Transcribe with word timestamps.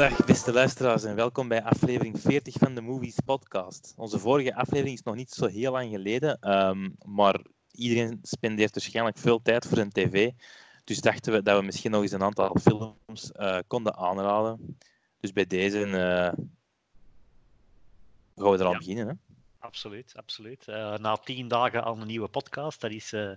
Dag 0.00 0.24
beste 0.24 0.52
luisteraars 0.52 1.04
en 1.04 1.14
welkom 1.14 1.48
bij 1.48 1.62
aflevering 1.62 2.20
40 2.20 2.54
van 2.58 2.74
de 2.74 2.80
Movies 2.80 3.16
Podcast. 3.24 3.94
Onze 3.96 4.18
vorige 4.18 4.54
aflevering 4.54 4.96
is 4.96 5.02
nog 5.02 5.14
niet 5.14 5.30
zo 5.30 5.46
heel 5.46 5.72
lang 5.72 5.90
geleden, 5.90 6.38
ehm, 6.40 6.88
maar 7.04 7.40
iedereen 7.70 8.18
spendeert 8.22 8.74
waarschijnlijk 8.74 9.18
veel 9.18 9.42
tijd 9.42 9.66
voor 9.66 9.78
een 9.78 9.92
tv. 9.92 10.30
Dus 10.84 11.00
dachten 11.00 11.32
we 11.32 11.42
dat 11.42 11.58
we 11.58 11.64
misschien 11.64 11.90
nog 11.90 12.02
eens 12.02 12.12
een 12.12 12.22
aantal 12.22 12.56
films 12.60 13.32
uh, 13.36 13.58
konden 13.66 13.96
aanraden. 13.96 14.78
Dus 15.20 15.32
bij 15.32 15.46
deze 15.46 15.78
uh, 15.78 15.92
gaan 18.36 18.52
we 18.52 18.58
eraan 18.58 18.70
ja. 18.70 18.78
beginnen. 18.78 19.08
Hè? 19.08 19.14
Absoluut, 19.62 20.12
absoluut. 20.16 20.64
Uh, 20.68 20.94
na 20.96 21.16
tien 21.16 21.48
dagen 21.48 21.84
al 21.84 22.00
een 22.00 22.06
nieuwe 22.06 22.28
podcast. 22.28 22.80
Dat 22.80 22.90
is 22.90 23.12
uh, 23.12 23.30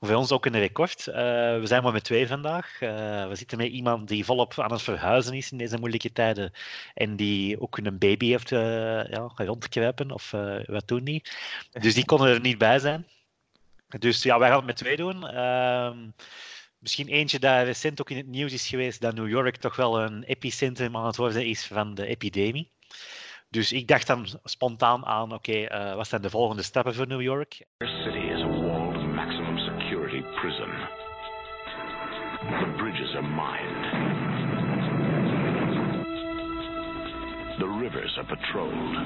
voor 0.00 0.14
ons 0.14 0.32
ook 0.32 0.46
een 0.46 0.58
record. 0.58 1.06
Uh, 1.06 1.14
we 1.14 1.62
zijn 1.64 1.82
maar 1.82 1.92
met 1.92 2.04
twee 2.04 2.26
vandaag. 2.26 2.78
we 2.78 3.32
zitten 3.32 3.58
met 3.58 3.66
iemand 3.66 4.08
die 4.08 4.24
volop 4.24 4.58
aan 4.58 4.72
het 4.72 4.82
verhuizen 4.82 5.34
is 5.34 5.52
in 5.52 5.58
deze 5.58 5.78
moeilijke 5.78 6.12
tijden. 6.12 6.52
En 6.94 7.16
die 7.16 7.60
ook 7.60 7.76
een 7.76 7.98
baby 7.98 8.26
heeft 8.26 8.48
ja, 8.48 9.32
rondkruipen. 9.36 10.10
Of 10.10 10.30
wat 10.66 10.88
doen 10.88 11.04
die? 11.04 11.22
Dus 11.70 11.94
die 11.94 12.04
konden 12.04 12.28
er 12.28 12.40
niet 12.40 12.58
bij 12.58 12.78
zijn. 12.78 13.06
Dus 13.98 14.22
ja, 14.22 14.38
wij 14.38 14.48
gaan 14.48 14.56
het 14.56 14.66
met 14.66 14.76
twee 14.76 14.96
doen. 14.96 15.28
Ehm, 15.28 15.98
misschien 16.78 17.08
eentje 17.08 17.38
dat 17.38 17.64
recent 17.64 18.00
ook 18.00 18.10
in 18.10 18.16
het 18.16 18.26
nieuws 18.26 18.52
is 18.52 18.68
geweest. 18.68 19.00
Dat 19.00 19.14
New 19.14 19.28
York 19.28 19.56
toch 19.56 19.76
wel 19.76 20.00
een 20.00 20.22
epicentrum 20.22 20.96
aan 20.96 21.06
het 21.06 21.16
worden 21.16 21.46
is 21.46 21.66
van 21.66 21.94
de 21.94 22.06
epidemie. 22.06 22.70
Dus 23.56 23.72
ik 23.72 23.88
dacht 23.88 24.06
dan 24.06 24.26
spontaan 24.44 25.06
aan, 25.06 25.32
oké, 25.32 25.50
okay, 25.50 25.88
uh, 25.88 25.94
wat 25.94 26.08
zijn 26.08 26.22
de 26.22 26.30
volgende 26.30 26.62
stappen 26.62 26.94
voor 26.94 27.06
New 27.06 27.20
York? 27.22 27.66
Our 27.78 27.90
city 28.04 28.18
is 28.18 28.40
a 28.42 28.48
walled 28.48 29.14
maximum 29.14 29.58
security 29.58 30.22
prison. 30.40 30.70
The 32.60 32.72
bridges 32.76 33.14
are 33.14 33.28
mined. 33.44 33.82
The 37.58 37.68
rivers 37.80 38.16
are 38.18 38.26
patrolled. 38.26 38.96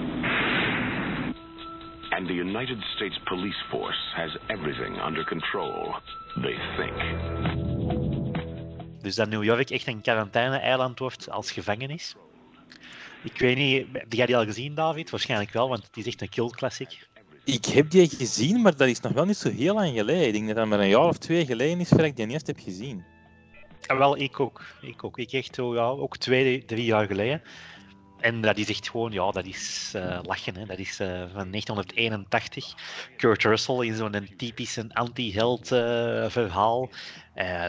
And 2.11 2.27
the 2.27 2.35
United 2.35 2.83
States 2.95 3.19
Police 3.25 3.65
Force 3.69 4.03
has 4.15 4.37
everything 4.47 5.01
under 5.07 5.25
control. 5.25 5.95
They 6.43 6.59
think. 6.77 6.97
Dus 9.03 9.15
dat 9.15 9.29
New 9.29 9.45
York 9.45 9.71
echt 9.71 9.87
een 9.87 10.01
quarantaine-eiland 10.01 10.99
wordt 10.99 11.31
als 11.31 11.53
gevangenis? 11.53 12.17
Ik 13.23 13.39
weet 13.39 13.57
niet, 13.57 13.87
heb 13.93 14.13
jij 14.13 14.27
die 14.27 14.37
al 14.37 14.45
gezien, 14.45 14.75
David? 14.75 15.11
Waarschijnlijk 15.11 15.53
wel, 15.53 15.69
want 15.69 15.87
het 15.87 15.97
is 15.97 16.07
echt 16.07 16.23
een 16.23 16.29
cult 16.29 16.57
classic. 16.57 17.09
Ik 17.45 17.65
heb 17.65 17.91
die 17.91 18.09
gezien, 18.09 18.61
maar 18.61 18.77
dat 18.77 18.89
is 18.89 19.01
nog 19.01 19.13
wel 19.13 19.25
niet 19.25 19.37
zo 19.37 19.51
heel 19.51 19.75
lang 19.75 19.97
geleden. 19.97 20.27
Ik 20.27 20.33
denk 20.33 20.47
dat 20.47 20.57
dat 20.57 20.67
maar 20.67 20.81
een 20.81 20.89
jaar 20.89 21.09
of 21.09 21.19
twee 21.19 21.47
geleden 21.47 21.81
is 21.81 21.89
voordat 21.89 22.07
ik 22.07 22.17
die 22.17 22.29
eerst 22.29 22.47
heb 22.47 22.59
gezien. 22.59 23.05
Ja, 23.81 23.97
wel, 23.97 24.19
ik 24.19 24.41
ook. 24.41 24.65
Ik 24.81 25.05
ook. 25.05 25.19
Ik 25.19 25.33
echt 25.33 25.57
ja, 25.57 25.87
ook 25.87 26.17
twee, 26.17 26.65
drie 26.65 26.85
jaar 26.85 27.07
geleden. 27.07 27.43
En 28.21 28.41
dat 28.41 28.59
is 28.59 28.69
echt 28.69 28.91
gewoon, 28.91 29.13
ja, 29.13 29.31
dat 29.31 29.47
is 29.47 29.93
uh, 29.97 30.19
lachen. 30.23 30.57
Hè. 30.57 30.67
Dat 30.67 30.79
is 30.79 31.01
uh, 31.01 31.09
van 31.09 31.51
1981. 31.51 32.75
Kurt 33.17 33.43
Russell 33.43 33.87
in 33.87 33.95
zo'n 33.95 34.29
typische 34.37 34.85
anti-held 34.89 35.73
uh, 35.73 36.29
verhaal. 36.29 36.91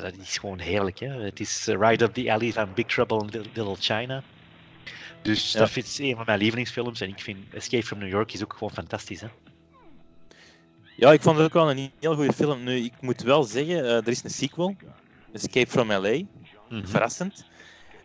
dat 0.01 0.13
is 0.21 0.37
gewoon 0.37 0.59
heerlijk. 0.59 0.99
Hè. 0.99 1.07
Het 1.07 1.39
is 1.39 1.65
Ride 1.65 2.03
Up 2.03 2.13
the 2.13 2.33
Alley 2.33 2.51
van 2.51 2.73
Big 2.73 2.85
Trouble 2.85 3.19
in 3.19 3.45
Little 3.53 3.75
China. 3.75 4.23
Dus 5.21 5.51
ja. 5.51 5.59
dat 5.59 5.75
is 5.75 5.99
een 5.99 6.15
van 6.15 6.25
mijn 6.25 6.39
lievelingsfilms. 6.39 7.01
En 7.01 7.09
ik 7.09 7.19
vind 7.19 7.53
Escape 7.53 7.85
from 7.85 7.97
New 7.97 8.09
York 8.09 8.33
is 8.33 8.43
ook 8.43 8.53
gewoon 8.53 8.73
fantastisch. 8.73 9.21
Hè? 9.21 9.27
Ja, 10.95 11.11
ik 11.11 11.21
vond 11.21 11.37
het 11.37 11.45
ook 11.45 11.53
wel 11.53 11.69
een 11.69 11.91
heel 11.99 12.15
goede 12.15 12.33
film. 12.33 12.63
Nu, 12.63 12.75
ik 12.75 12.93
moet 13.01 13.21
wel 13.21 13.43
zeggen, 13.43 13.77
uh, 13.77 13.95
er 13.95 14.07
is 14.07 14.23
een 14.23 14.29
sequel. 14.29 14.75
Escape 15.33 15.69
from 15.69 15.91
LA. 15.91 16.17
Mm 16.17 16.27
-hmm. 16.69 16.87
Verrassend. 16.87 17.45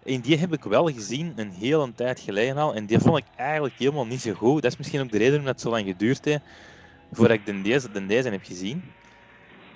En 0.05 0.20
die 0.20 0.39
heb 0.39 0.53
ik 0.53 0.64
wel 0.64 0.92
gezien 0.92 1.33
een 1.37 1.50
hele 1.50 1.92
tijd 1.94 2.21
geleden 2.21 2.56
al. 2.56 2.75
En 2.75 2.87
die 2.87 2.99
vond 2.99 3.19
ik 3.19 3.25
eigenlijk 3.37 3.75
helemaal 3.78 4.06
niet 4.06 4.21
zo 4.21 4.32
goed. 4.32 4.62
Dat 4.62 4.72
is 4.72 4.78
misschien 4.78 5.00
ook 5.00 5.10
de 5.10 5.19
reden 5.19 5.38
dat 5.38 5.47
het 5.47 5.60
zo 5.60 5.71
lang 5.71 5.87
geduurd 5.87 6.25
heeft 6.25 6.43
voordat 7.12 7.37
ik 7.37 7.47
de 7.47 7.62
deze, 7.62 7.91
de 7.91 8.06
deze 8.06 8.28
heb 8.28 8.44
gezien. 8.44 8.82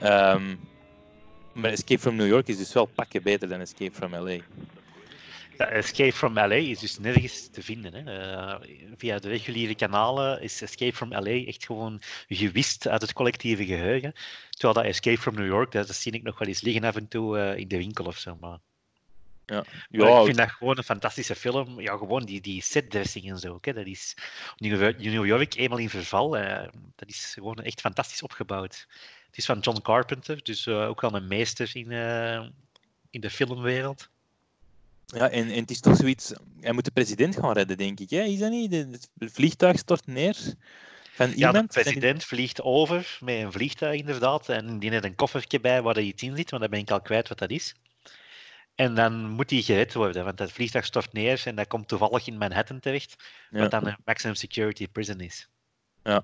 Um, 0.02 0.60
maar 1.52 1.70
Escape 1.70 2.00
from 2.00 2.16
New 2.16 2.28
York 2.28 2.48
is 2.48 2.56
dus 2.56 2.72
wel 2.72 2.86
pakken 2.86 3.22
beter 3.22 3.48
dan 3.48 3.60
Escape 3.60 3.92
from 3.92 4.14
LA. 4.14 4.36
Escape 5.69 6.12
from 6.12 6.34
LA 6.34 6.54
is 6.54 6.78
dus 6.78 6.98
nergens 6.98 7.48
te 7.50 7.62
vinden. 7.62 7.94
Hè. 7.94 8.32
Uh, 8.32 8.60
via 8.97 9.19
de 9.19 9.28
reguliere 9.28 9.75
kanalen 9.75 10.43
is 10.43 10.62
Escape 10.62 10.97
from 10.97 11.12
LA 11.12 11.47
echt 11.47 11.65
gewoon 11.65 12.00
gewist 12.28 12.88
uit 12.88 13.00
het 13.00 13.12
collectieve 13.12 13.65
geheugen. 13.65 14.12
Terwijl 14.50 14.75
dat 14.75 14.84
Escape 14.84 15.21
from 15.21 15.34
New 15.34 15.47
York, 15.47 15.72
dat, 15.72 15.87
dat 15.87 15.97
zie 15.97 16.12
ik 16.12 16.22
nog 16.22 16.38
wel 16.38 16.48
eens 16.48 16.60
liggen 16.60 16.84
af 16.84 16.97
en 16.97 17.09
toe 17.09 17.37
uh, 17.38 17.56
in 17.56 17.69
de 17.69 17.76
winkel 17.76 18.04
of 18.04 18.19
zo. 18.19 18.37
Maar... 18.41 18.59
Ja. 19.47 19.65
ja. 19.91 20.19
ik 20.19 20.25
vind 20.25 20.37
dat 20.37 20.50
gewoon 20.50 20.76
een 20.76 20.84
fantastische 20.84 21.34
film. 21.34 21.81
Ja, 21.81 21.97
gewoon 21.97 22.25
die, 22.25 22.41
die 22.41 22.62
setdressing 22.62 23.31
en 23.31 23.38
zo. 23.38 23.53
Ook, 23.53 23.65
hè. 23.65 23.72
Dat 23.72 23.87
is 23.87 24.16
New 24.56 25.27
York 25.27 25.54
eenmaal 25.54 25.78
in 25.78 25.91
verval. 25.91 26.38
Uh, 26.38 26.62
dat 26.97 27.09
is 27.09 27.32
gewoon 27.34 27.56
echt 27.56 27.81
fantastisch 27.81 28.22
opgebouwd. 28.22 28.87
Het 29.27 29.38
is 29.38 29.44
van 29.44 29.59
John 29.59 29.81
Carpenter, 29.82 30.42
dus 30.42 30.69
ook 30.69 31.00
wel 31.00 31.15
een 31.15 31.28
meester 31.28 31.71
in, 31.72 31.91
in 33.10 33.21
de 33.21 33.31
filmwereld. 33.31 34.10
Ja, 35.16 35.31
en, 35.31 35.50
en 35.50 35.60
het 35.60 35.71
is 35.71 35.81
toch 35.81 35.97
zoiets... 35.97 36.32
Hij 36.60 36.72
moet 36.72 36.84
de 36.84 36.91
president 36.91 37.37
gaan 37.37 37.53
redden, 37.53 37.76
denk 37.76 38.00
ik. 38.00 38.10
Hè? 38.10 38.22
Is 38.22 38.38
dat 38.38 38.50
niet? 38.50 38.72
Het 38.72 39.09
vliegtuig 39.19 39.78
stort 39.78 40.06
neer 40.06 40.37
van 41.12 41.31
iemand. 41.31 41.54
Ja, 41.54 41.81
de 41.81 41.82
president 41.82 42.25
vliegt 42.25 42.62
over 42.62 43.19
met 43.21 43.37
een 43.37 43.53
vliegtuig, 43.53 43.98
inderdaad. 43.98 44.48
En 44.48 44.78
die 44.78 44.91
heeft 44.91 45.04
een 45.04 45.15
koffertje 45.15 45.60
bij 45.60 45.82
waar 45.82 45.94
hij 45.94 46.03
iets 46.03 46.22
in 46.22 46.37
zit, 46.37 46.50
want 46.50 46.62
dan 46.62 46.71
ben 46.71 46.81
ik 46.81 46.91
al 46.91 47.00
kwijt 47.00 47.28
wat 47.28 47.38
dat 47.38 47.50
is. 47.50 47.75
En 48.75 48.94
dan 48.94 49.28
moet 49.28 49.50
hij 49.50 49.60
gered 49.60 49.94
worden, 49.94 50.25
want 50.25 50.38
het 50.38 50.53
vliegtuig 50.53 50.84
stort 50.84 51.12
neer 51.12 51.42
en 51.44 51.54
dat 51.54 51.66
komt 51.66 51.88
toevallig 51.88 52.27
in 52.27 52.38
Manhattan 52.38 52.81
terecht, 52.81 53.16
ja. 53.50 53.59
wat 53.59 53.71
dan 53.71 53.87
een 53.87 53.97
maximum 54.04 54.34
security 54.34 54.88
prison 54.88 55.21
is. 55.21 55.48
Ja. 56.03 56.22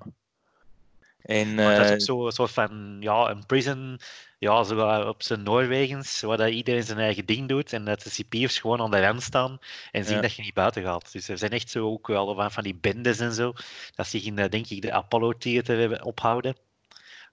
En, 1.26 1.56
dat 1.56 1.84
is 1.84 1.90
ook 1.90 2.00
zo 2.00 2.26
een 2.26 2.32
soort 2.32 2.50
van 2.50 2.96
ja, 3.00 3.30
een 3.30 3.46
prison 3.46 4.00
ja, 4.38 4.64
zo 4.64 5.08
op 5.08 5.22
zijn 5.22 5.42
Noorwegens, 5.42 6.20
waar 6.20 6.36
dat 6.36 6.48
iedereen 6.48 6.82
zijn 6.82 6.98
eigen 6.98 7.26
ding 7.26 7.48
doet 7.48 7.72
en 7.72 7.84
dat 7.84 8.02
de 8.02 8.10
cipiers 8.10 8.58
gewoon 8.58 8.80
aan 8.80 8.90
de 8.90 9.00
rand 9.00 9.22
staan 9.22 9.58
en 9.90 10.04
zien 10.04 10.22
dat 10.22 10.34
je 10.34 10.42
niet 10.42 10.54
buiten 10.54 10.82
gaat. 10.82 11.12
Dus 11.12 11.28
er 11.28 11.38
zijn 11.38 11.50
echt 11.50 11.70
zo 11.70 11.86
ook 11.86 12.06
wel 12.06 12.50
van 12.50 12.62
die 12.62 12.74
bendes 12.74 13.18
en 13.18 13.32
zo, 13.32 13.52
dat 13.94 14.06
zich 14.06 14.24
in, 14.24 14.36
de, 14.36 14.48
denk 14.48 14.66
ik, 14.66 14.82
de 14.82 14.92
Apollo 14.92 15.32
Theater 15.32 16.02
ophouden. 16.02 16.56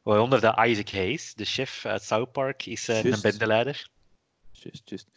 Waaronder 0.04 0.42
de 0.42 0.66
Isaac 0.68 0.90
Hayes, 0.90 1.34
de 1.34 1.46
chef 1.46 1.86
uit 1.86 2.04
South 2.04 2.32
Park, 2.32 2.66
is 2.66 2.90
uh, 2.90 3.04
een 3.04 3.22
bendeleider. 3.22 3.88
Just, 4.52 4.90
just. 4.90 5.08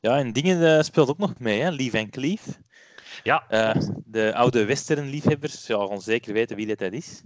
Ja, 0.00 0.18
en 0.18 0.32
dingen 0.32 0.60
uh, 0.60 0.82
speelt 0.82 1.08
ook 1.08 1.18
nog 1.18 1.38
mee, 1.38 1.60
hè? 1.60 1.70
Lee 1.70 1.90
Van 1.90 2.10
Cleef. 2.10 2.58
Ja. 3.22 3.44
Uh, 3.50 3.82
de 4.04 4.34
oude 4.34 4.64
western-liefhebbers 4.64 5.66
ja, 5.66 5.86
gaan 5.86 6.00
zeker 6.00 6.32
weten 6.32 6.56
wie 6.56 6.76
dat 6.76 6.92
is. 6.92 7.22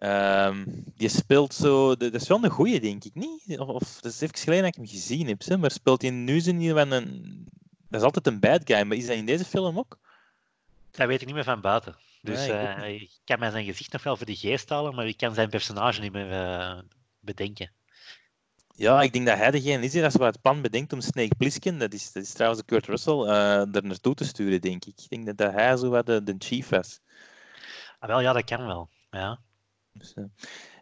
Um, 0.00 0.84
die 0.96 1.08
speelt 1.08 1.54
zo, 1.54 1.96
dat 1.96 2.14
is 2.14 2.28
wel 2.28 2.44
een 2.44 2.50
goeie, 2.50 2.80
denk 2.80 3.04
ik, 3.04 3.14
niet? 3.14 3.58
Of, 3.58 3.68
of 3.68 4.00
dat 4.00 4.12
is 4.12 4.20
even 4.20 4.38
geleden 4.38 4.64
dat 4.64 4.72
ik 4.72 4.80
hem 4.80 4.86
gezien 4.86 5.26
heb, 5.26 5.58
maar 5.58 5.70
speelt 5.70 6.02
hij 6.02 6.10
nu 6.10 6.40
zijn 6.40 6.74
van 6.74 6.90
een. 6.90 7.46
Dat 7.88 8.00
is 8.00 8.06
altijd 8.06 8.26
een 8.26 8.40
bad 8.40 8.60
guy, 8.64 8.82
maar 8.82 8.96
is 8.96 9.06
dat 9.06 9.16
in 9.16 9.26
deze 9.26 9.44
film 9.44 9.78
ook? 9.78 9.98
Dat 10.90 11.06
weet 11.06 11.20
ik 11.20 11.26
niet 11.26 11.34
meer 11.34 11.44
van 11.44 11.60
buiten. 11.60 11.96
Dus 12.22 12.46
ik, 12.46 12.52
uh, 12.52 12.88
ik, 12.88 13.10
kan 13.24 13.38
mij 13.38 13.50
zijn 13.50 13.64
gezicht 13.64 13.92
nog 13.92 14.02
wel 14.02 14.16
voor 14.16 14.26
de 14.26 14.36
geest 14.36 14.68
halen, 14.68 14.94
maar 14.94 15.06
ik 15.06 15.16
kan 15.16 15.34
zijn 15.34 15.48
personage 15.48 16.00
niet 16.00 16.12
meer 16.12 16.30
uh, 16.30 16.78
bedenken. 17.20 17.70
Ja, 18.74 19.02
ik 19.02 19.12
denk 19.12 19.26
dat 19.26 19.36
hij 19.36 19.50
degene 19.50 19.84
is 19.84 19.92
die 19.92 20.02
dat 20.02 20.12
het 20.12 20.40
plan 20.40 20.62
bedenkt 20.62 20.92
om 20.92 21.00
Snake 21.00 21.34
Plissken, 21.38 21.78
dat 21.78 21.92
is, 21.92 22.12
dat 22.12 22.22
is 22.22 22.32
trouwens 22.32 22.62
Kurt 22.64 22.86
Russell, 22.86 23.24
uh, 23.24 23.74
er 23.74 23.84
naartoe 23.84 24.14
te 24.14 24.24
sturen, 24.24 24.60
denk 24.60 24.84
ik. 24.84 25.00
Ik 25.00 25.08
denk 25.08 25.26
dat, 25.26 25.36
dat 25.36 25.52
hij 25.52 25.76
zo 25.76 25.88
wat 25.88 26.06
de, 26.06 26.22
de 26.22 26.34
chief 26.38 26.68
was. 26.68 27.00
Ah, 27.98 28.08
wel, 28.08 28.20
ja, 28.20 28.32
dat 28.32 28.44
kan 28.44 28.66
wel. 28.66 28.88
Ja. 29.10 29.40
Dus, 29.98 30.14
uh, 30.16 30.24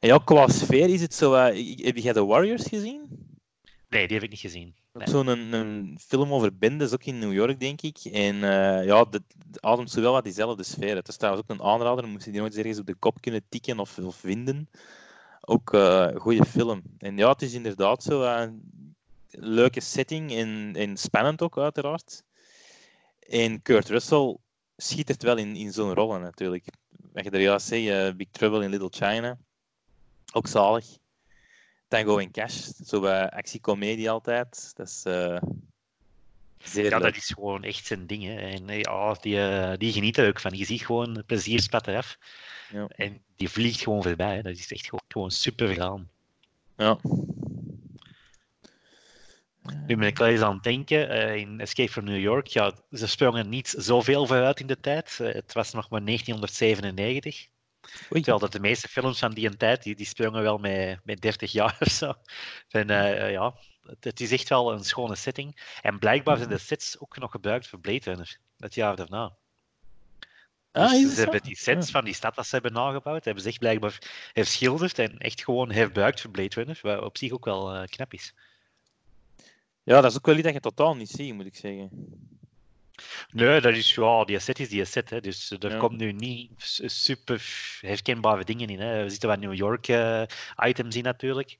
en 0.01 0.09
ja, 0.09 0.19
qua 0.19 0.49
sfeer 0.49 0.89
is 0.89 1.01
het 1.01 1.15
zo. 1.15 1.35
Uh, 1.35 1.45
heb 1.85 1.97
jij 1.97 2.13
The 2.13 2.25
Warriors 2.25 2.67
gezien? 2.67 3.01
Nee, 3.89 4.07
die 4.07 4.17
heb 4.17 4.25
ik 4.25 4.31
niet 4.31 4.41
gezien. 4.41 4.75
Nee. 4.93 5.09
Zo'n 5.09 5.27
een, 5.27 5.53
een, 5.53 5.99
film 6.01 6.33
over 6.33 6.57
bendes, 6.57 6.93
ook 6.93 7.05
in 7.05 7.19
New 7.19 7.33
York, 7.33 7.61
denk 7.61 7.83
ik. 7.83 7.99
En 8.05 8.35
uh, 8.35 8.85
ja, 8.85 9.05
dat 9.05 9.23
ademt 9.61 9.91
zo 9.91 10.01
wel 10.01 10.13
wat 10.13 10.25
diezelfde 10.25 10.63
sfeer. 10.63 10.97
Het 10.97 11.09
is 11.09 11.17
trouwens 11.17 11.45
ook 11.45 11.59
een 11.59 11.65
aanrader, 11.65 12.09
moest 12.09 12.25
je 12.25 12.31
die 12.31 12.41
nooit 12.41 12.57
ergens 12.57 12.79
op 12.79 12.87
de 12.87 12.95
kop 12.95 13.21
kunnen 13.21 13.45
tikken 13.49 13.79
of, 13.79 13.99
of 13.99 14.17
vinden. 14.17 14.69
Ook 15.41 15.73
uh, 15.73 16.07
een 16.11 16.21
goede 16.21 16.45
film. 16.45 16.83
En 16.99 17.17
ja, 17.17 17.29
het 17.29 17.43
is 17.43 17.55
inderdaad 17.55 18.03
zo 18.03 18.23
een 18.23 18.63
leuke 19.31 19.81
setting 19.81 20.33
en, 20.33 20.73
en 20.77 20.97
spannend 20.97 21.43
ook, 21.43 21.59
uiteraard. 21.59 22.23
En 23.21 23.63
Kurt 23.63 23.89
Russell 23.89 24.37
schittert 24.77 25.23
wel 25.23 25.37
in, 25.37 25.57
in 25.57 25.73
zo'n 25.73 25.95
rollen 25.95 26.21
natuurlijk 26.21 26.67
wat 27.17 27.25
je 27.25 27.31
er 27.31 27.41
juist 27.41 27.67
zei, 27.67 28.13
Big 28.13 28.29
Trouble 28.31 28.65
in 28.65 28.71
Little 28.71 28.91
China. 28.91 29.39
Ook 30.33 30.47
zalig. 30.47 30.85
Tango 31.89 32.17
in 32.17 32.31
Cash, 32.31 32.71
zo 32.85 33.01
bij 33.01 33.31
actiecomedie 33.31 34.11
altijd. 34.11 34.73
Dat 34.75 34.87
is 34.87 35.05
zeer 36.69 36.91
Ja, 36.91 36.99
dat 36.99 37.17
is 37.17 37.29
gewoon 37.35 37.63
echt 37.65 37.87
zijn 37.87 38.07
ding. 38.07 38.25
Hè. 38.25 38.35
En 38.37 38.69
eh, 38.69 38.81
ja, 38.81 39.13
die, 39.21 39.35
uh, 39.35 39.73
die 39.77 39.93
genieten 39.93 40.23
er 40.23 40.29
ook 40.29 40.41
van. 40.41 40.57
Je 40.57 40.65
ziet 40.65 40.87
gewoon 40.87 41.23
plezier 41.27 41.61
spat 41.61 41.87
eraf. 41.87 42.19
Ja. 42.73 42.87
En 42.87 43.23
die 43.37 43.49
vliegt 43.49 43.81
gewoon 43.81 44.03
voorbij. 44.03 44.35
Hè. 44.35 44.43
Dat 44.43 44.53
is 44.53 44.73
echt 44.73 44.85
gewoon, 44.85 45.05
gewoon 45.09 45.31
super 45.31 45.69
gedaan. 45.69 46.11
Ja. 46.77 46.99
Nu 49.87 49.97
ben 49.97 50.07
ik 50.07 50.19
wel 50.19 50.29
eens 50.29 50.41
aan 50.41 50.55
het 50.55 50.63
denken, 50.63 51.11
uh, 51.11 51.35
in 51.35 51.61
Escape 51.61 51.91
from 51.91 52.05
New 52.05 52.21
York, 52.21 52.47
ja, 52.47 52.73
ze 52.91 53.07
sprongen 53.07 53.49
niet 53.49 53.75
zoveel 53.79 54.27
vooruit 54.27 54.61
in 54.61 54.67
de 54.67 54.81
tijd. 54.81 55.19
Uh, 55.21 55.33
het 55.33 55.53
was 55.53 55.73
nog 55.73 55.91
maar 55.91 56.05
1997. 56.05 57.47
Oei. 58.13 58.23
Terwijl 58.23 58.39
dat 58.39 58.53
de 58.53 58.61
meeste 58.61 58.89
films 58.89 59.19
van 59.19 59.35
die 59.35 59.57
tijd, 59.57 59.83
die, 59.83 59.95
die 59.95 60.07
sprongen 60.07 60.43
wel 60.43 60.59
met, 60.59 60.99
met 61.05 61.21
30 61.21 61.53
jaar 61.53 61.77
of 61.81 61.89
zo. 61.89 62.15
En, 62.69 62.91
uh, 62.91 63.31
ja, 63.31 63.55
het, 63.83 64.05
het, 64.05 64.21
is 64.21 64.33
echt 64.33 64.49
wel 64.49 64.73
een 64.73 64.85
schone 64.85 65.17
setting. 65.17 65.79
En 65.83 65.99
blijkbaar 65.99 66.37
zijn 66.37 66.49
de 66.49 66.59
sets 66.59 67.01
ook 67.01 67.19
nog 67.19 67.31
gebruikt 67.31 67.67
voor 67.67 67.81
Blade 67.81 68.05
Runner, 68.05 68.39
het 68.59 68.75
jaar 68.75 68.97
daarna. 68.97 69.37
Ah, 70.73 70.91
dus 70.91 71.15
ze 71.15 71.21
hebben 71.21 71.43
die 71.43 71.57
sets 71.57 71.91
van 71.91 72.05
die 72.05 72.15
stad 72.15 72.35
dat 72.35 72.47
ze 72.47 72.55
hebben 72.55 72.73
nagebouwd, 72.73 73.25
hebben 73.25 73.43
ze 73.43 73.49
echt 73.49 73.59
blijkbaar 73.59 73.99
herschilderd 74.33 74.99
en 74.99 75.19
echt 75.19 75.45
gewoon 75.45 75.71
herbruikt 75.71 76.21
voor 76.21 76.31
Blade 76.31 76.55
Runner, 76.55 76.79
wat 76.83 77.03
op 77.03 77.19
zich 77.19 77.33
ook 77.33 77.45
wel 77.45 77.87
knap 77.89 78.13
is. 78.13 78.35
Ja, 79.87 80.01
dat 80.01 80.11
is 80.11 80.17
ook 80.17 80.27
wel 80.27 80.35
iets 80.35 80.45
dat 80.45 80.53
je 80.53 80.61
totaal 80.61 80.97
niet 80.97 81.11
ziet, 81.11 81.35
moet 81.35 81.47
ik 81.47 81.57
zeggen. 81.57 81.91
Nee, 83.31 83.61
dat 83.61 83.75
is 83.75 83.95
ja, 83.95 84.25
die 84.25 84.39
set 84.39 84.59
is 84.59 84.69
die 84.69 84.85
set. 84.85 85.11
Hè. 85.11 85.21
Dus 85.21 85.51
er 85.51 85.71
ja. 85.71 85.79
komt 85.79 85.99
nu 85.99 86.13
niet 86.13 86.51
super 86.87 87.43
herkenbare 87.81 88.45
dingen 88.45 88.69
in. 88.69 88.81
Hè. 88.81 89.03
We 89.03 89.11
zitten 89.11 89.29
wat 89.29 89.41
New 89.41 89.55
York 89.55 89.89
uh, 89.89 90.23
items 90.57 90.97
in 90.97 91.03
natuurlijk. 91.03 91.59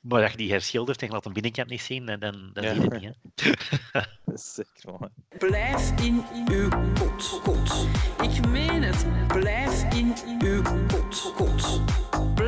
Maar 0.00 0.22
als 0.22 0.30
je 0.30 0.36
die 0.36 0.50
herschildert 0.50 1.02
en 1.02 1.10
laat 1.10 1.26
een 1.26 1.32
binnenkant 1.32 1.68
niet 1.68 1.80
zien, 1.80 2.06
dan, 2.06 2.20
dan 2.20 2.52
ja. 2.54 2.74
zie 2.74 2.82
je 2.82 2.88
het 2.88 3.00
niet. 3.00 3.14
Hè. 3.92 4.00
Zeker, 4.54 4.92
man. 4.98 5.10
Blijf 5.38 6.00
in 6.00 6.24
uw 6.48 6.68
kot, 6.68 7.40
kot. 7.42 7.86
Ik 8.20 8.48
meen 8.48 8.82
het. 8.82 9.06
Blijf 9.28 9.94
in 9.94 10.14
uw 10.40 10.62
kot, 10.62 11.32
kot. 11.36 11.80
Blijf, 12.34 12.34
blijf 12.34 12.47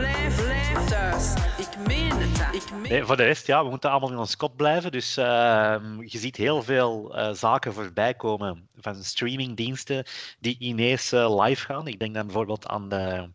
thuis. 0.91 1.35
Ik 1.59 1.87
meen. 1.87 2.21
Ik 2.53 2.71
meen... 2.83 3.07
Voor 3.07 3.17
de 3.17 3.23
rest, 3.23 3.47
ja, 3.47 3.65
we 3.65 3.71
moeten 3.71 3.91
allemaal 3.91 4.11
in 4.11 4.19
ons 4.19 4.37
kot 4.37 4.57
blijven. 4.57 4.93
Dus 4.93 5.19
uh, 5.19 5.77
je 6.05 6.19
ziet 6.19 6.37
heel 6.37 6.63
veel 6.63 7.19
uh, 7.19 7.33
zaken 7.33 7.73
voorbij 7.73 8.15
komen 8.15 8.69
van 8.81 9.05
streamingdiensten 9.05 10.05
die 10.39 10.57
ineens 10.59 11.13
uh, 11.13 11.43
live 11.45 11.65
gaan. 11.65 11.87
Ik 11.87 11.99
denk 11.99 12.15
dan 12.15 12.27
bijvoorbeeld 12.27 12.67
aan 12.67 12.89
de, 12.89 13.29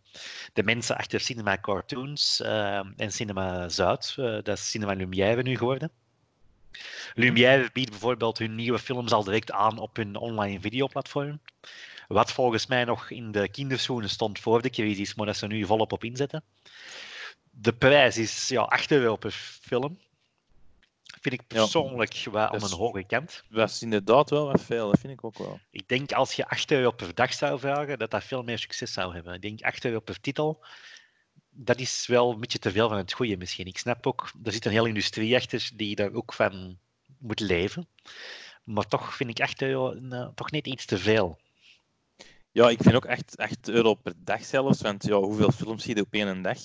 de 0.54 0.64
mensen 0.64 0.98
achter 0.98 1.20
Cinema 1.20 1.58
Cartoons 1.62 2.42
en 2.98 3.12
Cinema 3.12 3.70
Zuid. 3.70 4.14
dat 4.16 4.48
is 4.48 4.70
Cinema 4.70 4.94
Lumière 4.94 5.42
nu 5.42 5.58
geworden. 5.58 5.92
Lumière 7.14 7.70
biedt 7.74 7.90
bijvoorbeeld 7.90 8.38
hun 8.38 8.56
nieuwe 8.56 8.80
films 8.80 9.12
al 9.12 9.24
direct 9.24 9.52
aan 9.52 9.78
op 9.78 9.96
hun 9.96 10.16
online 10.16 10.60
videoplatform. 10.60 11.40
Wat 12.08 12.32
volgens 12.32 12.68
mij 12.68 12.84
nog 12.84 13.10
in 13.10 13.32
de 13.32 13.50
kinderschoenen 13.50 14.10
stond 14.10 14.40
voor 14.40 14.62
de 14.62 14.70
crisis, 14.70 15.16
maar 15.16 15.26
dat 15.26 15.38
ze 15.38 15.48
nu 15.48 15.66
volop 15.66 15.92
op 15.92 16.04
inzetten. 16.04 16.44
De 17.58 17.74
prijs 17.74 18.18
is 18.18 18.48
ja, 18.48 18.62
8 18.62 18.92
euro 18.92 19.16
per 19.16 19.32
film. 19.62 20.00
Vind 21.22 21.42
ik 21.42 21.48
persoonlijk 21.48 22.14
ja, 22.14 22.32
wel 22.32 22.48
aan 22.48 22.64
een 22.64 22.78
hoge 22.78 23.04
kant. 23.04 23.44
Dat 23.50 23.70
is 23.70 23.82
inderdaad 23.82 24.30
wel 24.30 24.46
wat 24.46 24.62
veel, 24.62 24.90
dat 24.90 25.00
vind 25.00 25.14
ik 25.14 25.24
ook 25.24 25.38
wel. 25.38 25.60
Ik 25.72 25.88
denk 25.88 26.12
als 26.12 26.34
je 26.34 26.48
8 26.48 26.72
euro 26.72 26.92
per 26.92 27.16
dag 27.16 27.34
zou 27.34 27.60
vragen, 27.60 28.00
dat 28.00 28.12
dat 28.12 28.24
veel 28.24 28.44
meer 28.44 28.60
succes 28.60 28.94
zou 28.94 29.14
hebben. 29.14 29.34
Ik 29.34 29.42
denk 29.42 29.62
8 29.62 29.86
euro 29.86 30.00
per 30.00 30.22
titel, 30.22 30.66
dat 31.50 31.80
is 31.80 32.08
wel 32.08 32.32
een 32.32 32.40
beetje 32.40 32.60
te 32.60 32.72
veel 32.72 32.90
van 32.90 32.98
het 32.98 33.14
goede 33.14 33.38
misschien. 33.38 33.66
Ik 33.66 33.78
snap 33.78 34.08
ook, 34.08 34.32
er 34.44 34.52
zit 34.52 34.66
een 34.66 34.72
hele 34.72 34.88
industrie 34.88 35.36
achter 35.36 35.72
die 35.76 35.96
daar 35.96 36.14
ook 36.14 36.34
van 36.34 36.80
moet 37.20 37.40
leven. 37.40 37.88
Maar 38.64 38.88
toch 38.88 39.16
vind 39.16 39.30
ik 39.30 39.40
8 39.40 39.62
euro 39.62 39.94
uh, 39.94 40.28
toch 40.36 40.52
net 40.52 40.68
iets 40.68 40.86
te 40.86 40.98
veel. 40.98 41.40
Ja, 42.52 42.70
ik 42.70 42.82
vind 42.82 42.96
ook 42.96 43.06
echt 43.06 43.38
8 43.38 43.70
euro 43.70 43.94
per 43.94 44.14
dag 44.18 44.46
zelfs. 44.46 44.82
Want 44.82 45.06
ja, 45.06 45.16
hoeveel 45.16 45.52
films 45.52 45.84
zie 45.84 45.96
je 45.96 46.02
op 46.02 46.14
één 46.14 46.42
dag? 46.42 46.58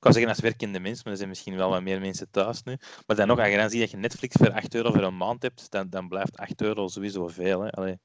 Ik 0.00 0.06
kan 0.06 0.14
zeggen 0.14 0.34
als 0.34 0.40
werkende 0.40 0.80
mens, 0.80 1.02
maar 1.02 1.12
er 1.12 1.18
zijn 1.18 1.28
misschien 1.28 1.56
wel 1.56 1.70
wat 1.70 1.82
meer 1.82 2.00
mensen 2.00 2.30
thuis 2.30 2.62
nu. 2.62 2.76
Maar 3.06 3.16
dan 3.16 3.26
nog, 3.26 3.38
als 3.38 3.48
je 3.48 3.56
dan 3.56 3.70
ziet 3.70 3.80
dat 3.80 3.90
je 3.90 3.96
Netflix 3.96 4.36
voor 4.38 4.52
8 4.52 4.74
euro 4.74 4.92
voor 4.92 5.02
een 5.02 5.16
maand 5.16 5.42
hebt, 5.42 5.70
dan, 5.70 5.90
dan 5.90 6.08
blijft 6.08 6.36
8 6.36 6.62
euro 6.62 6.88
sowieso 6.88 7.28
veel. 7.28 7.60
Hè? 7.60 7.70
Allee. 7.70 7.98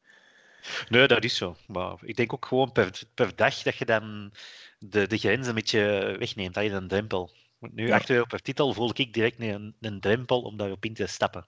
Nee, 0.89 1.07
dat 1.07 1.23
is 1.23 1.35
zo. 1.35 1.55
Maar 1.67 1.97
ik 2.01 2.15
denk 2.15 2.33
ook 2.33 2.45
gewoon 2.45 2.71
per, 2.71 3.01
per 3.13 3.35
dag 3.35 3.61
dat 3.61 3.75
je 3.75 3.85
dan 3.85 4.33
de, 4.79 5.07
de 5.07 5.17
grens 5.17 5.47
een 5.47 5.53
beetje 5.53 6.15
wegneemt, 6.19 6.53
dat 6.53 6.63
je 6.63 6.69
een 6.69 6.87
drempel. 6.87 7.31
Nu, 7.59 7.87
ja. 7.87 7.95
8 7.95 8.09
euro 8.09 8.25
per 8.25 8.41
titel 8.41 8.73
voel 8.73 8.91
ik 8.93 9.13
direct 9.13 9.39
een, 9.39 9.75
een 9.81 9.99
drempel 9.99 10.41
om 10.41 10.57
daarop 10.57 10.85
in 10.85 10.93
te 10.93 11.07
stappen. 11.07 11.45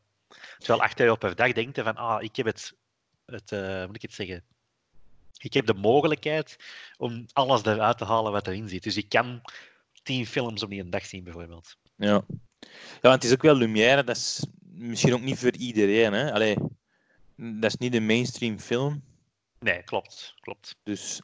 Terwijl 0.57 0.81
8 0.81 0.99
euro 0.99 1.15
per 1.15 1.35
dag 1.35 1.51
denkt 1.51 1.81
van, 1.81 1.95
ah, 1.95 2.23
ik 2.23 2.35
heb 2.35 2.45
het, 2.45 2.73
het 3.25 3.51
uh, 3.51 3.85
moet 3.85 3.95
ik 3.95 4.01
het 4.01 4.13
zeggen, 4.13 4.43
ik 5.37 5.53
heb 5.53 5.65
de 5.65 5.73
mogelijkheid 5.73 6.57
om 6.97 7.25
alles 7.33 7.65
eruit 7.65 7.97
te 7.97 8.05
halen 8.05 8.31
wat 8.31 8.47
erin 8.47 8.69
zit. 8.69 8.83
Dus 8.83 8.97
ik 8.97 9.09
kan 9.09 9.41
tien 10.07 10.25
films 10.25 10.63
op 10.63 10.71
een 10.71 10.89
dag 10.89 11.05
zien, 11.05 11.23
bijvoorbeeld. 11.23 11.75
Ja. 11.95 12.25
ja, 13.01 13.11
het 13.11 13.23
is 13.23 13.31
ook 13.31 13.41
wel 13.41 13.55
Lumière, 13.55 14.03
dat 14.03 14.15
is 14.15 14.45
misschien 14.61 15.13
ook 15.13 15.21
niet 15.21 15.39
voor 15.39 15.55
iedereen. 15.55 16.13
Hè? 16.13 16.33
Allee, 16.33 16.55
dat 17.35 17.71
is 17.71 17.75
niet 17.75 17.91
de 17.91 17.99
mainstream 17.99 18.59
film. 18.59 19.03
Nee, 19.59 19.83
klopt. 19.83 20.35
klopt. 20.39 20.75
Dus... 20.83 21.21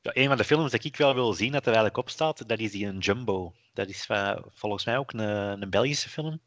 Ja, 0.00 0.10
een 0.14 0.28
van 0.28 0.36
de 0.36 0.44
films 0.44 0.70
dat 0.70 0.84
ik 0.84 0.96
wel 0.96 1.14
wil 1.14 1.32
zien, 1.32 1.52
dat 1.52 1.60
er 1.60 1.66
eigenlijk 1.66 1.96
op 1.96 2.10
staat, 2.10 2.48
dat 2.48 2.58
is 2.58 2.70
die 2.70 2.86
een 2.86 2.98
Jumbo. 2.98 3.54
Dat 3.72 3.88
is 3.88 4.08
uh, 4.08 4.36
volgens 4.48 4.84
mij 4.84 4.98
ook 4.98 5.12
een, 5.12 5.18
een 5.62 5.70
Belgische 5.70 6.08
film. 6.08 6.40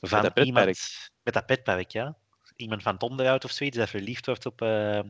Van 0.00 0.22
met 0.22 0.34
dat 0.34 0.46
iemand, 0.46 1.10
met 1.22 1.34
dat 1.34 1.46
petpark, 1.46 1.90
ja. 1.90 2.16
Iemand 2.56 2.82
van 2.82 2.92
het 2.92 3.02
onderhoud 3.02 3.44
of 3.44 3.50
zoiets, 3.50 3.76
dat 3.76 3.88
verliefd 3.88 4.26
wordt 4.26 4.46
op, 4.46 4.62
uh, 4.62 5.00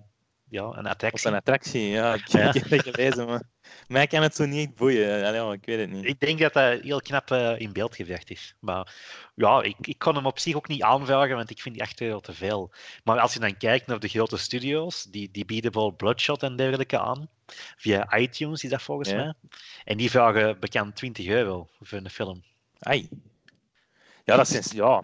ja, 0.51 0.63
een 0.63 0.87
attractie. 0.87 1.27
Op 1.27 1.33
een 1.33 1.39
attractie, 1.39 1.89
ja. 1.89 2.15
Ik, 2.15 2.29
ja. 2.29 2.49
ik 2.49 2.55
heb 2.55 2.71
het 2.71 2.83
gelezen, 2.83 3.27
maar 3.27 3.43
mij 3.89 4.07
kan 4.07 4.23
het 4.23 4.35
zo 4.35 4.47
niet 4.47 4.75
boeien. 4.75 5.25
Allee, 5.25 5.53
ik 5.53 5.65
weet 5.65 5.79
het 5.79 5.91
niet. 5.91 6.05
Ik 6.05 6.21
denk 6.21 6.39
dat 6.39 6.53
dat 6.53 6.81
heel 6.81 7.01
knap 7.01 7.31
uh, 7.31 7.61
in 7.61 7.73
beeld 7.73 7.97
gewerkt 7.97 8.31
is. 8.31 8.55
Maar 8.61 8.95
ja, 9.35 9.63
ik, 9.63 9.77
ik 9.81 9.99
kon 9.99 10.15
hem 10.15 10.27
op 10.27 10.39
zich 10.39 10.55
ook 10.55 10.69
niet 10.69 10.83
aanvragen, 10.83 11.37
want 11.37 11.51
ik 11.51 11.61
vind 11.61 11.75
die 11.75 11.85
echt 11.85 11.99
heel 11.99 12.21
te 12.21 12.33
veel. 12.33 12.73
Maar 13.05 13.19
als 13.19 13.33
je 13.33 13.41
dan 13.41 13.57
kijkt 13.57 13.87
naar 13.87 13.99
de 13.99 14.09
grote 14.09 14.37
studio's, 14.37 15.05
die, 15.05 15.31
die 15.31 15.45
bieden 15.45 15.73
bijvoorbeeld 15.73 16.03
Bloodshot 16.03 16.43
en 16.43 16.57
dergelijke 16.57 16.99
aan. 16.99 17.29
Via 17.77 18.19
iTunes 18.19 18.65
is 18.65 18.71
dat 18.71 18.83
volgens 18.83 19.09
ja. 19.09 19.17
mij. 19.17 19.35
En 19.85 19.97
die 19.97 20.11
vragen 20.11 20.61
bekend 20.61 20.97
20 20.97 21.27
euro 21.27 21.69
voor 21.81 21.99
een 21.99 22.11
film. 22.11 22.43
Ai. 22.79 23.09
Ja, 24.25 24.37
dat 24.37 24.49
is... 24.49 24.73
Ja, 24.73 25.03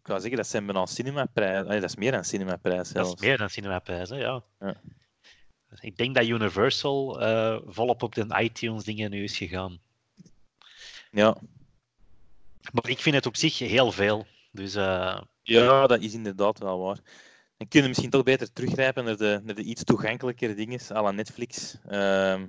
ik 0.00 0.06
kan 0.06 0.20
zeggen, 0.20 0.36
dat 0.36 0.46
zijn 0.46 0.66
bijna 0.66 0.86
cinemaprijzen. 0.86 1.80
Dat 1.80 1.90
is 1.90 1.96
meer 1.96 2.12
dan 2.12 2.24
cinemaprijs 2.24 2.88
zelfs. 2.88 3.08
Dat 3.08 3.20
is 3.20 3.26
meer 3.26 3.38
dan 3.38 3.50
cinemaprijzen, 3.50 4.18
ja. 4.18 4.42
ja. 4.60 4.80
Ik 5.80 5.96
denk 5.96 6.14
dat 6.14 6.26
Universal 6.26 7.22
uh, 7.22 7.58
volop 7.66 8.02
op 8.02 8.14
de 8.14 8.26
iTunes 8.40 8.84
dingen 8.84 9.10
nu 9.10 9.22
is 9.22 9.36
gegaan. 9.36 9.78
Ja. 11.10 11.36
Maar 12.72 12.88
ik 12.88 12.98
vind 12.98 13.14
het 13.14 13.26
op 13.26 13.36
zich 13.36 13.58
heel 13.58 13.92
veel. 13.92 14.26
Dus, 14.52 14.76
uh... 14.76 15.20
Ja, 15.42 15.86
dat 15.86 16.00
is 16.00 16.12
inderdaad 16.12 16.58
wel 16.58 16.80
waar. 16.80 16.98
En 17.56 17.68
kunnen 17.68 17.88
misschien 17.88 18.10
toch 18.10 18.22
beter 18.22 18.52
teruggrijpen 18.52 19.04
naar 19.04 19.16
de, 19.16 19.40
naar 19.44 19.54
de 19.54 19.62
iets 19.62 19.84
toegankelijkere 19.84 20.54
dingen, 20.54 20.80
à 20.90 21.02
la 21.02 21.10
Netflix. 21.10 21.76
Uh, 21.90 22.42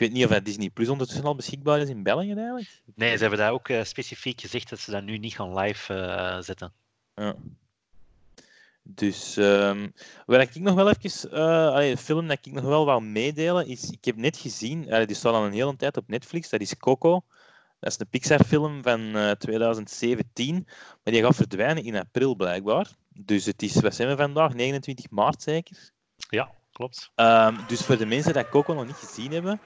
weet 0.00 0.12
niet 0.12 0.24
of 0.24 0.30
dat 0.30 0.44
Disney 0.44 0.70
Plus 0.70 0.88
ondertussen 0.88 1.24
al 1.24 1.34
beschikbaar 1.34 1.80
is 1.80 1.88
in 1.88 2.02
België 2.02 2.32
eigenlijk. 2.34 2.82
Nee, 2.94 3.14
ze 3.14 3.20
hebben 3.20 3.38
daar 3.38 3.52
ook 3.52 3.68
uh, 3.68 3.84
specifiek 3.84 4.40
gezegd 4.40 4.70
dat 4.70 4.78
ze 4.78 4.90
dat 4.90 5.02
nu 5.02 5.18
niet 5.18 5.34
gaan 5.34 5.58
live 5.58 5.94
uh, 5.94 6.40
zetten. 6.40 6.72
Ja. 7.14 7.34
Dus 8.82 9.36
um, 9.36 9.92
waar 10.26 10.40
ik 10.40 10.54
nog 10.54 10.74
wel 10.74 10.90
even, 10.90 11.30
uh, 11.32 11.66
allee, 11.66 11.90
een 11.90 11.98
film 11.98 12.28
dat 12.28 12.46
ik 12.46 12.52
nog 12.52 12.64
wel 12.64 12.84
wou 12.84 13.02
meedelen, 13.02 13.66
is, 13.66 13.90
ik 13.90 14.04
heb 14.04 14.16
net 14.16 14.36
gezien, 14.36 14.92
allee, 14.92 15.06
die 15.06 15.16
staat 15.16 15.34
al 15.34 15.44
een 15.44 15.52
hele 15.52 15.76
tijd 15.76 15.96
op 15.96 16.08
Netflix, 16.08 16.48
dat 16.48 16.60
is 16.60 16.76
Coco. 16.76 17.22
Dat 17.78 17.92
is 17.92 17.98
een 17.98 18.08
Pixar-film 18.08 18.82
van 18.82 19.00
uh, 19.00 19.30
2017, 19.30 20.66
maar 21.04 21.12
die 21.14 21.22
gaat 21.22 21.36
verdwijnen 21.36 21.84
in 21.84 21.96
april 21.96 22.34
blijkbaar. 22.34 22.90
Dus 23.08 23.44
het 23.44 23.62
is, 23.62 23.74
wat 23.80 23.94
zijn 23.94 24.08
we 24.08 24.16
vandaag, 24.16 24.54
29 24.54 25.10
maart 25.10 25.42
zeker? 25.42 25.90
Ja, 26.28 26.50
klopt. 26.80 27.10
Um, 27.16 27.58
dus 27.66 27.80
voor 27.80 27.96
de 27.96 28.06
mensen 28.06 28.32
die 28.32 28.48
Coco 28.48 28.72
nog 28.72 28.86
niet 28.86 28.96
gezien 28.96 29.32
hebben... 29.32 29.60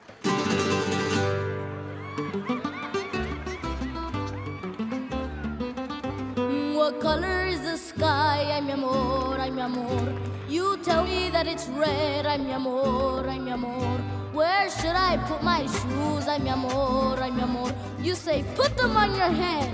What 6.73 6.99
color 6.99 7.47
is 7.47 7.57
the 7.61 7.77
sky? 7.77 8.61
Mi 8.61 8.71
amor, 8.71 9.37
mi 9.53 9.61
amor. 9.61 10.13
You 10.47 10.77
tell 10.81 11.03
me 11.03 11.29
that 11.31 11.45
it's 11.45 11.67
red. 11.77 12.39
Mi 12.39 12.51
amor, 12.53 13.23
mi 13.41 13.51
amor. 13.51 13.99
Where 14.33 14.69
should 14.69 14.95
I 14.95 15.17
put 15.27 15.41
my 15.41 15.67
shoes? 15.67 16.25
Mi 16.39 16.49
amor, 16.49 17.17
mi 17.33 17.41
amor. 17.41 17.71
You 18.01 18.15
say, 18.15 18.43
put 18.55 18.77
them 18.77 18.97
on 18.97 19.15
your 19.15 19.31
head. 19.31 19.69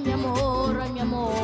Mi 0.00 0.12
amor, 0.12 0.88
mi 0.92 1.00
amor. 1.00 1.34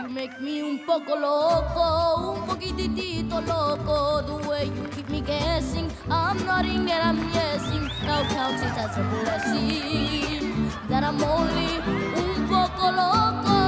You 0.00 0.08
make 0.08 0.40
me 0.40 0.62
un 0.62 0.78
poco 0.86 1.14
loco, 1.14 1.80
un 2.20 2.46
poquitito 2.46 3.40
loco. 3.40 4.22
The 4.22 4.48
way 4.48 4.66
you 4.66 4.88
keep 4.94 5.08
me 5.08 5.20
guessing. 5.20 5.90
I'm 6.08 6.44
nodding 6.44 6.90
and 6.90 7.02
I'm 7.02 7.20
guessing. 7.32 7.84
Now 8.06 8.22
count 8.28 8.60
it 8.62 8.76
as 8.84 8.96
a 8.96 9.02
blessing. 9.02 10.70
That 10.88 11.02
I'm 11.02 11.22
only 11.22 11.80
un 12.14 12.46
poco 12.48 12.90
loco. 13.00 13.58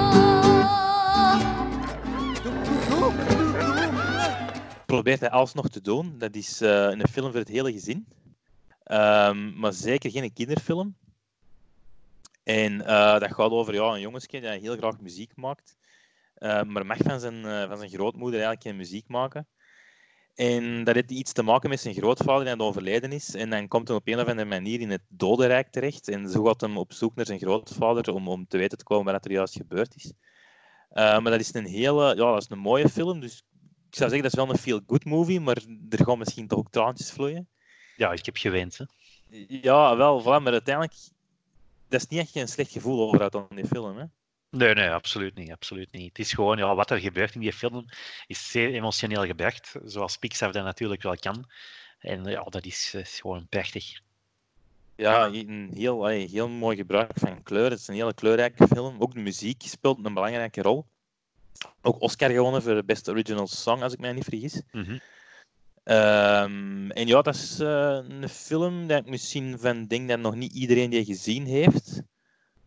Probeert 4.86 5.20
hij 5.20 5.30
alsnog 5.30 5.68
te 5.68 5.80
doen. 5.80 6.18
Dat 6.18 6.34
is 6.34 6.62
uh, 6.62 6.68
een 6.70 7.08
film 7.08 7.30
voor 7.30 7.40
het 7.40 7.48
hele 7.48 7.72
gezin. 7.72 8.06
Um, 8.86 9.58
maar 9.58 9.72
zeker 9.72 10.10
geen 10.10 10.32
kinderfilm. 10.32 10.94
En 12.42 12.86
eh, 12.86 13.18
dat 13.18 13.34
gaat 13.34 13.50
over 13.50 13.74
ja, 13.74 13.82
een 13.82 14.00
jongensje 14.00 14.40
die 14.40 14.48
heel 14.48 14.76
graag 14.76 15.00
muziek 15.00 15.36
maakt. 15.36 15.76
Eh, 16.42 16.62
maar 16.62 16.86
mag 16.86 16.96
van 16.98 17.20
zijn, 17.20 17.44
eh, 17.44 17.68
van 17.68 17.76
zijn 17.76 17.90
grootmoeder 17.90 18.40
eigenlijk 18.40 18.62
geen 18.62 18.76
muziek 18.76 19.08
maken. 19.08 19.46
En 20.34 20.84
dat 20.84 20.94
heeft 20.94 21.10
iets 21.10 21.32
te 21.32 21.42
maken 21.42 21.68
met 21.68 21.80
zijn 21.80 21.94
grootvader 21.94 22.44
die 22.44 22.66
overleden 22.66 23.12
is. 23.12 23.34
En 23.34 23.50
dan 23.50 23.68
komt 23.68 23.88
hij 23.88 23.96
op 23.96 24.08
een 24.08 24.20
of 24.20 24.26
andere 24.26 24.48
manier 24.48 24.80
in 24.80 24.90
het 24.90 25.02
dodenrijk 25.08 25.68
terecht. 25.70 26.08
En 26.08 26.28
zo 26.28 26.44
gaat 26.44 26.60
hem 26.60 26.78
op 26.78 26.92
zoek 26.92 27.14
naar 27.14 27.26
zijn 27.26 27.38
grootvader 27.38 28.14
om, 28.14 28.28
om 28.28 28.46
te 28.46 28.58
weten 28.58 28.78
te 28.78 28.84
komen 28.84 29.12
wat 29.12 29.24
er 29.24 29.30
juist 29.30 29.56
gebeurd 29.56 29.94
is. 29.96 30.04
Uh, 30.04 30.14
maar 30.92 31.30
dat 31.30 31.40
is 31.40 31.54
een 31.54 31.66
hele, 31.66 32.04
ja, 32.04 32.14
dat 32.14 32.42
is 32.42 32.50
een 32.50 32.58
mooie 32.58 32.88
film. 32.88 33.20
Dus 33.20 33.44
ik 33.88 33.96
zou 33.96 34.10
zeggen, 34.10 34.22
dat 34.22 34.32
is 34.32 34.44
wel 34.44 34.50
een 34.50 34.58
feel-good 34.58 35.04
movie, 35.04 35.40
maar 35.40 35.62
er 35.90 36.04
gaan 36.04 36.18
misschien 36.18 36.48
toch 36.48 36.58
ook 36.58 36.70
traantjes 36.70 37.10
vloeien. 37.10 37.48
Ja, 37.96 38.12
ik 38.12 38.24
heb 38.24 38.36
gewend. 38.36 38.78
Hè? 38.78 38.84
Ja, 39.48 39.96
wel, 39.96 40.22
voilà, 40.22 40.42
maar 40.42 40.52
uiteindelijk, 40.52 40.94
dat 41.88 42.00
is 42.00 42.08
niet 42.08 42.20
echt 42.20 42.36
een 42.36 42.48
slecht 42.48 42.72
gevoel 42.72 43.00
over 43.00 43.22
uit 43.22 43.36
die 43.54 43.66
film. 43.66 43.96
Hè? 43.96 44.04
Nee, 44.56 44.74
nee, 44.74 44.90
absoluut 44.90 45.34
niet, 45.34 45.50
absoluut 45.50 45.92
niet. 45.92 46.08
Het 46.08 46.18
is 46.18 46.32
gewoon, 46.32 46.58
ja, 46.58 46.74
wat 46.74 46.90
er 46.90 46.98
gebeurt 46.98 47.34
in 47.34 47.40
die 47.40 47.52
film 47.52 47.84
is 48.26 48.50
zeer 48.50 48.74
emotioneel 48.74 49.26
gebracht, 49.26 49.74
zoals 49.84 50.16
Pixar 50.16 50.52
dat 50.52 50.64
natuurlijk 50.64 51.02
wel 51.02 51.16
kan. 51.16 51.50
En 51.98 52.24
ja, 52.24 52.42
dat 52.42 52.64
is, 52.64 52.94
is 52.94 53.20
gewoon 53.20 53.46
prachtig. 53.48 54.00
Ja, 54.96 55.26
een 55.26 55.70
heel, 55.74 56.06
heel 56.06 56.48
mooi 56.48 56.76
gebruik 56.76 57.10
van 57.14 57.42
kleur. 57.42 57.70
Het 57.70 57.78
is 57.78 57.88
een 57.88 57.94
hele 57.94 58.14
kleurrijke 58.14 58.66
film. 58.66 58.96
Ook 59.00 59.14
de 59.14 59.20
muziek 59.20 59.62
speelt 59.62 60.04
een 60.04 60.14
belangrijke 60.14 60.62
rol. 60.62 60.86
Ook 61.82 62.00
Oscar 62.00 62.30
gewonnen 62.30 62.62
voor 62.62 62.74
de 62.74 62.84
Best 62.84 63.08
Original 63.08 63.46
Song, 63.46 63.82
als 63.82 63.92
ik 63.92 63.98
mij 63.98 64.12
niet 64.12 64.24
vergis. 64.24 64.62
Mm 64.70 64.84
-hmm. 64.84 65.00
um, 65.84 66.90
en 66.90 67.06
ja, 67.06 67.22
dat 67.22 67.34
is 67.34 67.60
uh, 67.60 67.98
een 68.08 68.28
film 68.28 68.86
dat 68.86 68.98
ik 68.98 69.10
misschien 69.10 69.58
van 69.58 69.86
denk 69.86 70.08
dat 70.08 70.18
nog 70.18 70.34
niet 70.34 70.52
iedereen 70.52 70.90
die 70.90 71.04
gezien 71.04 71.46
heeft. 71.46 72.02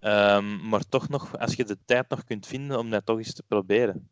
Um, 0.05 0.67
maar 0.67 0.89
toch 0.89 1.09
nog, 1.09 1.37
als 1.37 1.53
je 1.53 1.63
de 1.63 1.77
tijd 1.85 2.09
nog 2.09 2.23
kunt 2.23 2.47
vinden 2.47 2.79
om 2.79 2.89
dat 2.89 3.05
toch 3.05 3.17
eens 3.17 3.33
te 3.33 3.43
proberen. 3.47 4.07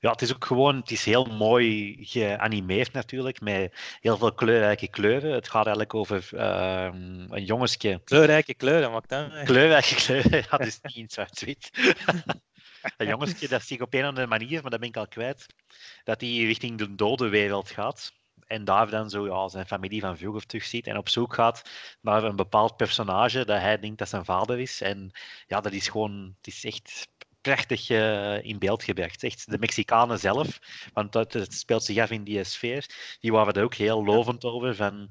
Ja, 0.00 0.10
het 0.10 0.22
is 0.22 0.34
ook 0.34 0.44
gewoon, 0.44 0.76
het 0.76 0.90
is 0.90 1.04
heel 1.04 1.24
mooi 1.24 1.96
geanimeerd 2.00 2.92
natuurlijk, 2.92 3.40
met 3.40 3.74
heel 4.00 4.16
veel 4.16 4.32
kleurrijke 4.32 4.88
kleuren. 4.88 5.32
Het 5.32 5.48
gaat 5.48 5.66
eigenlijk 5.66 5.94
over 5.94 6.28
uh, 6.32 6.88
een 7.28 7.44
jongensje. 7.44 8.00
Kleurrijke 8.04 8.54
kleuren, 8.54 8.90
wat 8.90 9.08
dan? 9.08 9.30
Kleurrijke 9.44 9.94
kleuren, 9.94 10.44
dat 10.50 10.60
is 10.60 10.78
niet 10.82 10.96
in 10.96 11.10
zwart-wit. 11.10 11.70
een 12.96 13.06
jongensje 13.06 13.48
dat 13.48 13.62
zich 13.62 13.80
op 13.80 13.94
een 13.94 14.02
of 14.02 14.08
andere 14.08 14.26
manier, 14.26 14.62
maar 14.62 14.70
dat 14.70 14.80
ben 14.80 14.88
ik 14.88 14.96
al 14.96 15.08
kwijt, 15.08 15.46
dat 16.04 16.20
hij 16.20 16.30
richting 16.30 16.78
de 16.78 16.94
dode 16.94 17.28
wereld 17.28 17.70
gaat. 17.70 18.12
En 18.46 18.64
daar 18.64 18.90
dan 18.90 19.10
zo 19.10 19.26
ja, 19.26 19.48
zijn 19.48 19.66
familie 19.66 20.00
van 20.00 20.16
vroeger 20.16 20.46
terugziet 20.46 20.86
en 20.86 20.96
op 20.96 21.08
zoek 21.08 21.34
gaat 21.34 21.62
naar 22.00 22.24
een 22.24 22.36
bepaald 22.36 22.76
personage 22.76 23.44
dat 23.44 23.60
hij 23.60 23.78
denkt 23.78 23.98
dat 23.98 24.08
zijn 24.08 24.24
vader 24.24 24.60
is. 24.60 24.80
En 24.80 25.10
ja, 25.46 25.60
dat 25.60 25.72
is 25.72 25.88
gewoon, 25.88 26.34
het 26.36 26.46
is 26.46 26.64
echt 26.64 27.08
prachtig 27.40 27.90
uh, 27.90 28.44
in 28.44 28.58
beeld 28.58 28.82
gebracht. 28.82 29.22
Echt 29.22 29.50
de 29.50 29.58
Mexicanen 29.58 30.18
zelf, 30.18 30.58
want 30.92 31.14
het, 31.14 31.32
het 31.32 31.54
speelt 31.54 31.84
zich 31.84 31.98
af 31.98 32.10
in 32.10 32.24
die 32.24 32.44
sfeer, 32.44 32.86
die 33.20 33.32
waren 33.32 33.52
er 33.52 33.64
ook 33.64 33.74
heel 33.74 34.04
lovend 34.04 34.44
over. 34.44 34.74
Van, 34.74 35.10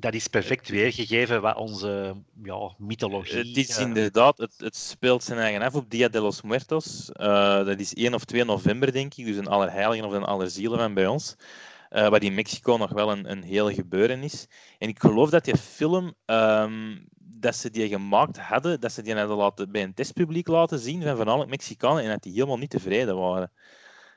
dat 0.00 0.14
is 0.14 0.26
perfect 0.26 0.68
weergegeven 0.68 1.40
wat 1.40 1.56
onze 1.56 2.16
ja, 2.42 2.74
mythologie... 2.78 3.36
Het 3.36 3.56
is 3.56 3.78
inderdaad, 3.78 4.38
het, 4.38 4.54
het, 4.56 4.76
speelt 4.76 5.24
zijn 5.24 5.38
eigen 5.38 5.62
af 5.62 5.74
op 5.74 5.90
Dia 5.90 6.08
de 6.08 6.20
los 6.20 6.42
Muertos. 6.42 7.10
Uh, 7.12 7.64
dat 7.64 7.80
is 7.80 7.94
1 7.94 8.14
of 8.14 8.24
2 8.24 8.44
november, 8.44 8.92
denk 8.92 9.14
ik, 9.14 9.26
dus 9.26 9.36
een 9.36 9.48
Allerheiligen 9.48 10.06
of 10.06 10.12
een 10.12 10.24
Allerzielen 10.24 10.78
van 10.78 10.94
bij 10.94 11.06
ons. 11.06 11.36
Uh, 11.90 12.08
wat 12.08 12.22
in 12.22 12.34
Mexico 12.34 12.76
nog 12.76 12.92
wel 12.92 13.10
een, 13.10 13.30
een 13.30 13.42
heel 13.42 13.72
gebeuren 13.72 14.22
is. 14.22 14.46
En 14.78 14.88
ik 14.88 15.00
geloof 15.00 15.30
dat 15.30 15.44
die 15.44 15.56
film, 15.56 16.14
um, 16.26 17.06
dat 17.16 17.56
ze 17.56 17.70
die 17.70 17.88
gemaakt 17.88 18.38
hadden, 18.38 18.80
dat 18.80 18.92
ze 18.92 19.02
die 19.02 19.14
hadden 19.14 19.36
laten, 19.36 19.70
bij 19.72 19.82
een 19.82 19.94
testpubliek 19.94 20.48
laten 20.48 20.78
zien 20.78 21.02
van 21.02 21.16
voornamelijk 21.16 21.50
Mexicanen 21.50 22.02
en 22.02 22.08
dat 22.08 22.22
die 22.22 22.32
helemaal 22.32 22.58
niet 22.58 22.70
tevreden 22.70 23.16
waren. 23.16 23.52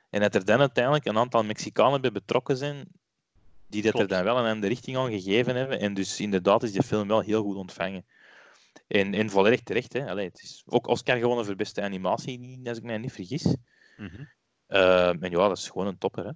En 0.10 0.22
dat 0.22 0.36
er 0.36 0.46
dan 0.46 0.60
uiteindelijk 0.60 1.06
een 1.06 1.18
aantal 1.18 1.44
Mexicanen 1.44 2.02
bij 2.02 2.12
betrokken 2.12 2.58
zijn, 2.58 2.88
die 3.68 3.82
dat 3.82 4.00
er 4.00 4.08
dan 4.08 4.24
wel 4.24 4.38
een 4.38 4.52
andere 4.52 4.74
richting 4.74 4.98
aan 4.98 5.12
gegeven 5.12 5.56
hebben. 5.56 5.80
En 5.80 5.94
dus 5.94 6.20
inderdaad 6.20 6.64
is 6.64 6.72
die 6.72 6.84
film 6.84 7.08
wel 7.08 7.20
heel 7.20 7.44
goed 7.44 7.56
ontvangen. 7.56 8.06
En, 8.88 9.14
en 9.14 9.30
volledig 9.30 9.62
terecht. 9.62 9.94
Hè. 9.94 10.10
Allee, 10.10 10.28
het 10.28 10.42
is 10.42 10.64
ook 10.66 10.88
Oscar 10.88 11.18
gewonnen 11.18 11.46
voor 11.46 11.56
beste 11.56 11.82
animatie, 11.82 12.60
als 12.64 12.78
ik 12.78 12.84
mij 12.84 12.98
niet 12.98 13.12
vergis. 13.12 13.46
Mm 13.98 14.08
-hmm. 14.08 14.30
uh, 14.68 15.08
en 15.08 15.30
ja, 15.30 15.48
dat 15.48 15.58
is 15.58 15.70
gewoon 15.70 15.88
een 15.88 15.98
topper. 15.98 16.26
Hè. 16.26 16.32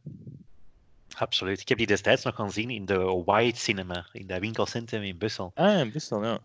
Absoluut. 1.20 1.62
Ik 1.62 1.70
heb 1.70 1.78
die 1.78 1.88
destijds 1.88 2.24
nog 2.24 2.36
gaan 2.36 2.52
zien 2.52 2.70
in 2.70 2.86
de 2.86 3.24
White 3.26 3.60
Cinema, 3.60 4.08
in 4.12 4.28
dat 4.28 4.40
winkelcentrum 4.40 5.02
in 5.02 5.18
Brussel. 5.18 5.52
Ah, 5.56 5.80
in 5.80 5.90
Brussel, 5.90 6.24
ja. 6.24 6.40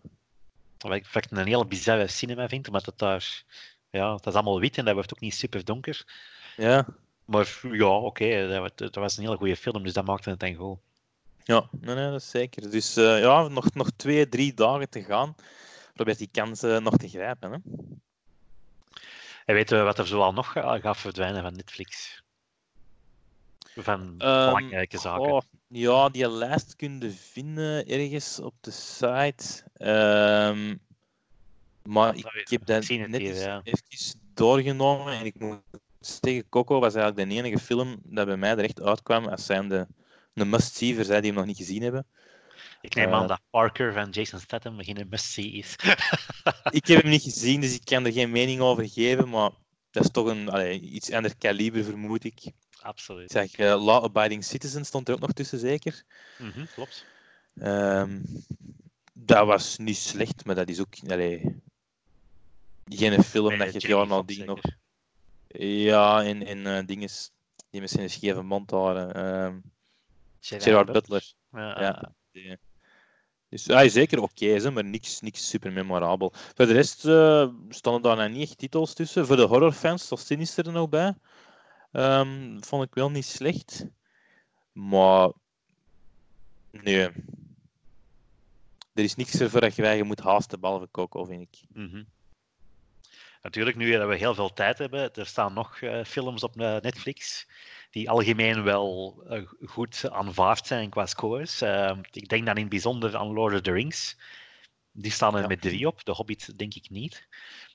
Wat 0.77 0.93
ik 0.93 1.07
echt 1.13 1.31
een 1.31 1.47
heel 1.47 1.65
bizarre 1.65 2.07
cinema 2.07 2.47
vind, 2.47 2.67
omdat 2.67 2.85
het 2.85 2.97
daar... 2.97 3.43
Ja, 3.89 4.11
dat 4.11 4.27
is 4.27 4.33
allemaal 4.33 4.59
wit 4.59 4.77
en 4.77 4.85
dat 4.85 4.93
wordt 4.93 5.13
ook 5.13 5.19
niet 5.19 5.35
super 5.35 5.65
donker. 5.65 6.05
Ja. 6.57 6.87
Maar 7.25 7.59
ja, 7.61 7.85
oké, 7.85 8.05
okay, 8.05 8.47
dat, 8.47 8.77
dat, 8.77 8.95
was 8.95 9.17
een 9.17 9.23
hele 9.23 9.37
goede 9.37 9.55
film, 9.55 9.83
dus 9.83 9.93
dat 9.93 10.05
maakte 10.05 10.29
het 10.29 10.39
dan 10.39 10.53
goed. 10.53 10.79
Ja, 11.43 11.69
nee, 11.71 11.95
nee, 11.95 12.11
dat 12.11 12.21
is 12.21 12.29
zeker. 12.29 12.71
Dus 12.71 12.97
uh, 12.97 13.19
ja, 13.19 13.47
nog, 13.47 13.73
nog 13.73 13.89
twee, 13.95 14.29
drie 14.29 14.53
dagen 14.53 14.89
te 14.89 15.03
gaan. 15.03 15.35
Probeer 15.93 16.17
die 16.17 16.29
kans 16.31 16.63
uh, 16.63 16.77
nog 16.77 16.97
te 16.97 17.07
grijpen. 17.07 17.51
Hè? 17.51 17.57
En 19.45 19.55
weten 19.55 19.77
we 19.77 19.83
wat 19.83 19.99
er 19.99 20.07
zoal 20.07 20.33
nog 20.33 20.51
gaat 20.51 20.97
verdwijnen 20.97 21.41
van 21.41 21.53
Netflix? 21.53 22.22
Van 23.75 24.01
um, 24.01 24.17
belangrijke 24.17 24.97
zaken. 24.97 25.31
Oh, 25.31 25.41
ja, 25.67 26.09
die 26.09 26.29
lijst 26.29 26.75
kun 26.75 26.99
je 26.99 27.11
vinden 27.11 27.87
ergens 27.87 28.39
op 28.39 28.53
de 28.61 28.71
site. 28.71 29.63
Um, 29.77 30.79
maar 31.83 32.15
ik, 32.15 32.25
ik 32.25 32.49
heb 32.49 32.65
dat 32.65 32.87
net 32.87 33.21
hier, 33.21 33.35
ja. 33.35 33.61
even 33.63 34.19
doorgenomen 34.33 35.13
en 35.13 35.25
ik 35.25 35.39
moet 35.39 35.61
zeggen, 35.99 36.49
Coco 36.49 36.79
was 36.79 36.95
eigenlijk 36.95 37.29
de 37.29 37.35
enige 37.35 37.59
film 37.59 37.99
dat 38.03 38.25
bij 38.25 38.37
mij 38.37 38.51
er 38.51 38.63
echt 38.63 38.81
uitkwam 38.81 39.25
als 39.25 39.45
zijnde 39.45 39.87
een 40.33 40.49
must-see 40.49 40.95
voor 40.95 41.03
zij 41.03 41.21
die 41.21 41.29
hem 41.29 41.39
nog 41.39 41.47
niet 41.47 41.57
gezien 41.57 41.81
hebben. 41.81 42.05
Ik 42.81 42.95
neem 42.95 43.09
uh, 43.09 43.13
aan 43.13 43.27
dat 43.27 43.41
Parker 43.49 43.93
van 43.93 44.09
Jason 44.09 44.39
Statham 44.39 44.83
geen 44.83 45.07
must-see 45.09 45.51
is. 45.51 45.75
ik 46.79 46.87
heb 46.87 47.01
hem 47.01 47.09
niet 47.09 47.23
gezien, 47.23 47.61
dus 47.61 47.75
ik 47.75 47.85
kan 47.85 48.05
er 48.05 48.11
geen 48.11 48.31
mening 48.31 48.61
over 48.61 48.89
geven, 48.89 49.29
maar 49.29 49.51
dat 49.91 50.03
is 50.03 50.09
toch 50.11 50.27
een 50.27 50.49
allee, 50.49 50.79
iets 50.79 51.11
ander 51.11 51.37
kaliber, 51.37 51.83
vermoed 51.83 52.23
ik. 52.23 52.41
Absoluut. 52.83 53.31
Zeg, 53.31 53.57
uh, 53.57 53.83
Law 53.85 54.03
Abiding 54.03 54.43
Citizen 54.43 54.85
stond 54.85 55.07
er 55.07 55.13
ook 55.13 55.19
nog 55.19 55.31
tussen, 55.31 55.59
zeker. 55.59 56.03
Mm 56.37 56.51
-hmm, 56.51 56.67
klopt. 56.73 57.05
Um, 57.61 58.23
dat 59.13 59.45
was 59.45 59.77
niet 59.77 59.97
slecht, 59.97 60.45
maar 60.45 60.55
dat 60.55 60.69
is 60.69 60.79
ook 60.79 60.93
allee, 61.07 61.61
geen 62.85 63.23
film 63.23 63.57
dat 63.57 63.81
je 63.81 63.87
jaar 63.87 64.07
nadien 64.07 64.45
nog... 64.45 64.59
Ja, 65.57 66.23
en, 66.23 66.45
en 66.45 66.57
uh, 66.57 66.79
dingen 66.85 67.09
die 67.69 67.81
met 67.81 67.89
zijn 67.89 68.09
scheve 68.09 68.41
mond 68.41 68.71
houden. 68.71 69.25
Um, 69.25 69.63
Gerard, 70.39 70.63
Gerard 70.63 70.91
Butler. 70.91 71.33
Ja, 71.51 71.81
ja. 71.81 72.13
Die. 72.31 72.57
Dus 73.49 73.65
hij 73.65 73.85
is 73.85 73.93
zeker 73.93 74.21
oké, 74.21 74.45
okay, 74.45 74.71
maar 74.71 74.83
niks, 74.83 75.21
niks 75.21 75.49
super 75.49 75.71
memorabel. 75.71 76.33
Voor 76.55 76.65
de 76.65 76.73
rest 76.73 77.05
uh, 77.05 77.47
stonden 77.69 78.01
daar 78.01 78.15
nou 78.15 78.29
niet 78.29 78.49
echt 78.49 78.57
titels 78.57 78.93
tussen. 78.93 79.25
Voor 79.25 79.35
de 79.35 79.41
horrorfans 79.41 80.03
stond 80.03 80.21
Sinister 80.21 80.65
er 80.65 80.71
nog 80.71 80.89
bij. 80.89 81.15
Um, 81.93 82.63
vond 82.63 82.83
ik 82.83 82.93
wel 82.93 83.11
niet 83.11 83.25
slecht. 83.25 83.85
Maar 84.71 85.31
nee. 86.71 87.09
Er 88.93 89.03
is 89.03 89.15
niks 89.15 89.39
ervoor 89.39 89.61
dat 89.61 89.75
je 89.75 89.85
je 89.85 90.03
moet 90.03 90.19
haasten, 90.19 90.59
behalve 90.59 90.87
Coco, 90.91 91.23
vind 91.23 91.41
ik. 91.41 91.65
-hmm. 91.73 92.05
Natuurlijk, 93.41 93.77
nu 93.77 93.91
dat 93.91 94.07
we 94.07 94.15
heel 94.15 94.35
veel 94.35 94.53
tijd 94.53 94.77
hebben, 94.77 95.13
er 95.13 95.25
staan 95.25 95.53
nog 95.53 95.81
uh, 95.81 96.03
films 96.03 96.43
op 96.43 96.61
uh, 96.61 96.77
Netflix 96.77 97.47
die 97.89 98.09
algemeen 98.09 98.63
wel 98.63 99.17
uh, 99.29 99.47
goed 99.65 100.09
aanvaard 100.09 100.67
zijn 100.67 100.89
qua 100.89 101.05
scores. 101.05 101.61
Uh, 101.61 101.97
ik 102.11 102.29
denk 102.29 102.45
dan 102.45 102.55
in 102.55 102.61
het 102.61 102.69
bijzonder 102.69 103.17
aan 103.17 103.33
Lord 103.33 103.53
of 103.53 103.61
the 103.61 103.71
Rings. 103.71 104.17
Die 104.95 105.11
staan 105.11 105.35
er 105.35 105.41
ja. 105.41 105.47
met 105.47 105.61
drie 105.61 105.87
op, 105.87 106.05
de 106.05 106.11
Hobbit 106.11 106.57
denk 106.57 106.73
ik 106.73 106.89
niet. 106.89 107.27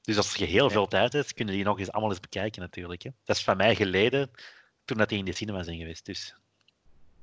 Dus 0.02 0.16
als 0.16 0.34
je 0.34 0.44
heel 0.44 0.70
veel 0.70 0.86
tijd 0.86 1.12
hebt, 1.12 1.34
kunnen 1.34 1.54
die 1.54 1.64
nog 1.64 1.78
eens 1.78 1.90
allemaal 1.90 2.10
eens 2.10 2.20
bekijken 2.20 2.62
natuurlijk. 2.62 3.02
Hè. 3.02 3.10
Dat 3.24 3.36
is 3.36 3.42
van 3.42 3.56
mij 3.56 3.74
geleden, 3.74 4.30
toen 4.84 4.96
dat 4.96 5.08
die 5.08 5.18
in 5.18 5.24
de 5.24 5.32
cinema 5.32 5.62
zijn 5.62 5.78
geweest. 5.78 6.04
Dus. 6.04 6.34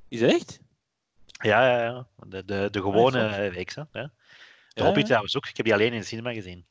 Is 0.07 0.19
dat 0.19 0.31
echt? 0.31 0.59
Ja, 1.25 1.69
ja, 1.69 1.83
ja. 1.83 2.07
De, 2.15 2.45
de, 2.45 2.67
de 2.71 2.81
gewone 2.81 3.27
ah, 3.27 3.53
reeks. 3.53 3.75
Hè. 3.75 3.81
Ja. 3.81 3.87
De 3.91 4.11
ja, 4.69 4.83
Hobbit 4.83 5.05
trouwens 5.05 5.37
ook. 5.37 5.47
Ik 5.47 5.57
heb 5.57 5.65
die 5.65 5.73
alleen 5.73 5.93
in 5.93 5.99
de 5.99 6.05
cinema 6.05 6.33
gezien. 6.33 6.65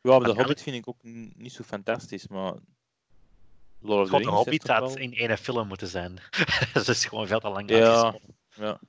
Ja, 0.00 0.18
maar 0.18 0.28
de 0.28 0.34
Hobbit 0.34 0.62
vind 0.62 0.76
ik 0.76 0.88
ook 0.88 1.02
niet 1.02 1.52
zo 1.52 1.62
fantastisch, 1.62 2.28
maar... 2.28 2.54
Lord 3.80 4.02
of 4.02 4.08
the 4.08 4.16
Rings 4.16 4.30
de 4.30 4.36
Hobbit 4.36 4.66
had 4.66 4.96
in 4.96 5.14
één 5.14 5.38
film 5.38 5.68
moeten 5.68 5.88
zijn. 5.88 6.18
dat 6.72 6.88
is 6.88 7.04
gewoon 7.04 7.26
veel 7.26 7.40
te 7.40 7.48
lang. 7.48 7.70
Ja, 7.70 8.14
ja. 8.54 8.80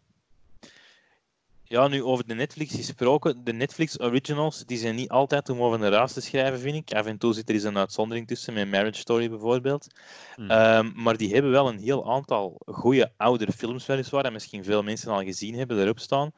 Ja, 1.73 1.87
nu 1.87 2.03
over 2.03 2.27
de 2.27 2.33
Netflix 2.33 2.75
gesproken. 2.75 3.43
De 3.43 3.53
Netflix 3.53 3.99
originals 3.99 4.65
die 4.65 4.77
zijn 4.77 4.95
niet 4.95 5.09
altijd 5.09 5.49
om 5.49 5.61
over 5.61 5.81
een 5.81 5.91
raas 5.91 6.13
te 6.13 6.21
schrijven, 6.21 6.59
vind 6.59 6.75
ik. 6.75 6.95
Af 6.97 7.05
en 7.05 7.17
toe 7.17 7.33
zit 7.33 7.49
er 7.49 7.55
eens 7.55 7.63
een 7.63 7.77
uitzondering 7.77 8.27
tussen, 8.27 8.53
met 8.53 8.69
Marriage 8.69 8.99
Story 8.99 9.29
bijvoorbeeld. 9.29 9.87
Hmm. 10.35 10.51
Um, 10.51 10.93
maar 10.95 11.17
die 11.17 11.33
hebben 11.33 11.51
wel 11.51 11.67
een 11.67 11.79
heel 11.79 12.11
aantal 12.11 12.61
goede 12.65 13.13
oudere 13.17 13.51
films, 13.51 13.85
weliswaar, 13.85 14.25
en 14.25 14.33
misschien 14.33 14.63
veel 14.63 14.83
mensen 14.83 15.11
al 15.11 15.23
gezien 15.23 15.55
hebben, 15.55 15.79
erop 15.79 15.99
staan. 15.99 16.31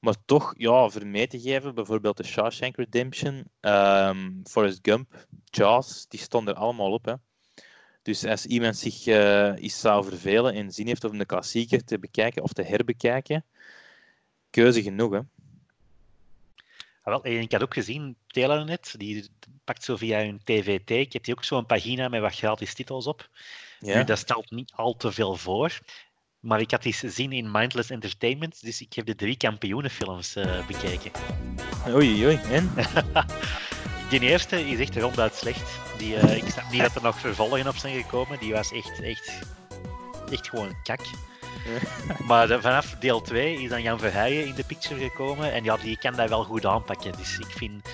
Maar 0.00 0.14
toch, 0.24 0.54
ja, 0.56 0.88
voor 0.88 1.06
mee 1.06 1.26
te 1.26 1.40
geven, 1.40 1.74
bijvoorbeeld 1.74 2.16
de 2.16 2.24
Shawshank 2.24 2.76
Redemption, 2.76 3.44
ehm 3.60 4.30
Forrest 4.44 4.78
Gump, 4.82 5.26
Jaws, 5.44 6.06
die 6.08 6.20
stonden 6.20 6.54
er 6.54 6.60
allemaal 6.60 6.92
op. 6.92 7.04
Hè. 7.04 7.14
Dus 8.02 8.24
als 8.24 8.46
iemand 8.46 8.76
zich 8.76 9.06
eh 9.06 9.62
eens 9.62 9.80
zou 9.80 10.04
vervelen 10.04 10.54
en 10.54 10.72
zin 10.72 10.86
heeft 10.86 11.04
om 11.04 11.18
de 11.18 11.26
klassieker 11.26 11.84
te 11.84 11.98
bekijken 11.98 12.42
of 12.42 12.52
te 12.52 12.62
herbekijken, 12.62 13.44
keuze 14.50 14.82
genoeg. 14.82 15.12
Hè. 15.12 15.18
Ah, 17.02 17.12
wel, 17.12 17.24
en 17.24 17.40
ik 17.40 17.52
had 17.52 17.62
ook 17.62 17.74
gezien, 17.74 18.16
Telenet, 18.26 18.94
die 18.98 19.28
pakt 19.64 19.84
zo 19.84 19.96
via 19.96 20.18
hun 20.18 20.40
TVT. 20.44 20.90
Ik 20.90 21.12
heb 21.12 21.24
die 21.24 21.34
ook 21.34 21.44
zo'n 21.44 21.66
pagina 21.66 22.08
met 22.08 22.20
wat 22.20 22.34
gratis 22.34 22.74
titels 22.74 23.06
op. 23.06 23.28
Ja? 23.78 23.96
Nu, 23.96 24.04
dat 24.04 24.18
stelt 24.18 24.50
niet 24.50 24.72
al 24.74 24.96
te 24.96 25.12
veel 25.12 25.36
voor. 25.36 25.78
Maar 26.40 26.60
ik 26.60 26.70
had 26.70 26.82
die 26.82 26.92
gezien 26.92 27.32
in 27.32 27.50
Mindless 27.50 27.90
Entertainment, 27.90 28.62
dus 28.62 28.80
ik 28.80 28.92
heb 28.92 29.06
de 29.06 29.14
drie 29.14 29.36
kampioenenfilms 29.36 30.36
eh, 30.36 30.66
bekeken. 30.66 31.10
Oei, 31.88 32.26
oei. 32.26 32.40
En? 32.50 32.70
Die 34.10 34.20
eerste 34.20 34.68
is 34.68 34.78
echt 34.78 34.96
ronduit 34.96 35.34
slecht. 35.34 35.78
Die, 35.98 36.16
eh, 36.16 36.36
ik 36.36 36.50
snap 36.50 36.70
niet 36.70 36.80
dat 36.80 36.94
er 36.94 37.02
nog 37.02 37.20
vervolgen 37.20 37.68
op 37.68 37.76
zijn 37.76 38.02
gekomen. 38.02 38.38
Die 38.38 38.52
was 38.52 38.72
echt, 38.72 39.02
echt, 39.02 39.42
echt 40.30 40.48
gewoon 40.48 40.74
kak. 40.82 41.00
Maar 42.28 42.46
de- 42.46 42.60
vanaf 42.60 42.94
deel 43.00 43.20
2 43.20 43.62
is 43.62 43.68
dan 43.68 43.82
Jan 43.82 43.98
Verheijen 43.98 44.46
in 44.46 44.54
de 44.54 44.64
picture 44.64 45.00
gekomen. 45.00 45.52
En 45.52 45.64
ja, 45.64 45.76
die 45.76 45.98
kan 45.98 46.14
dat 46.14 46.28
wel 46.28 46.44
goed 46.44 46.66
aanpakken. 46.66 47.12
Dus 47.16 47.38
ik 47.38 47.50
vind, 47.56 47.88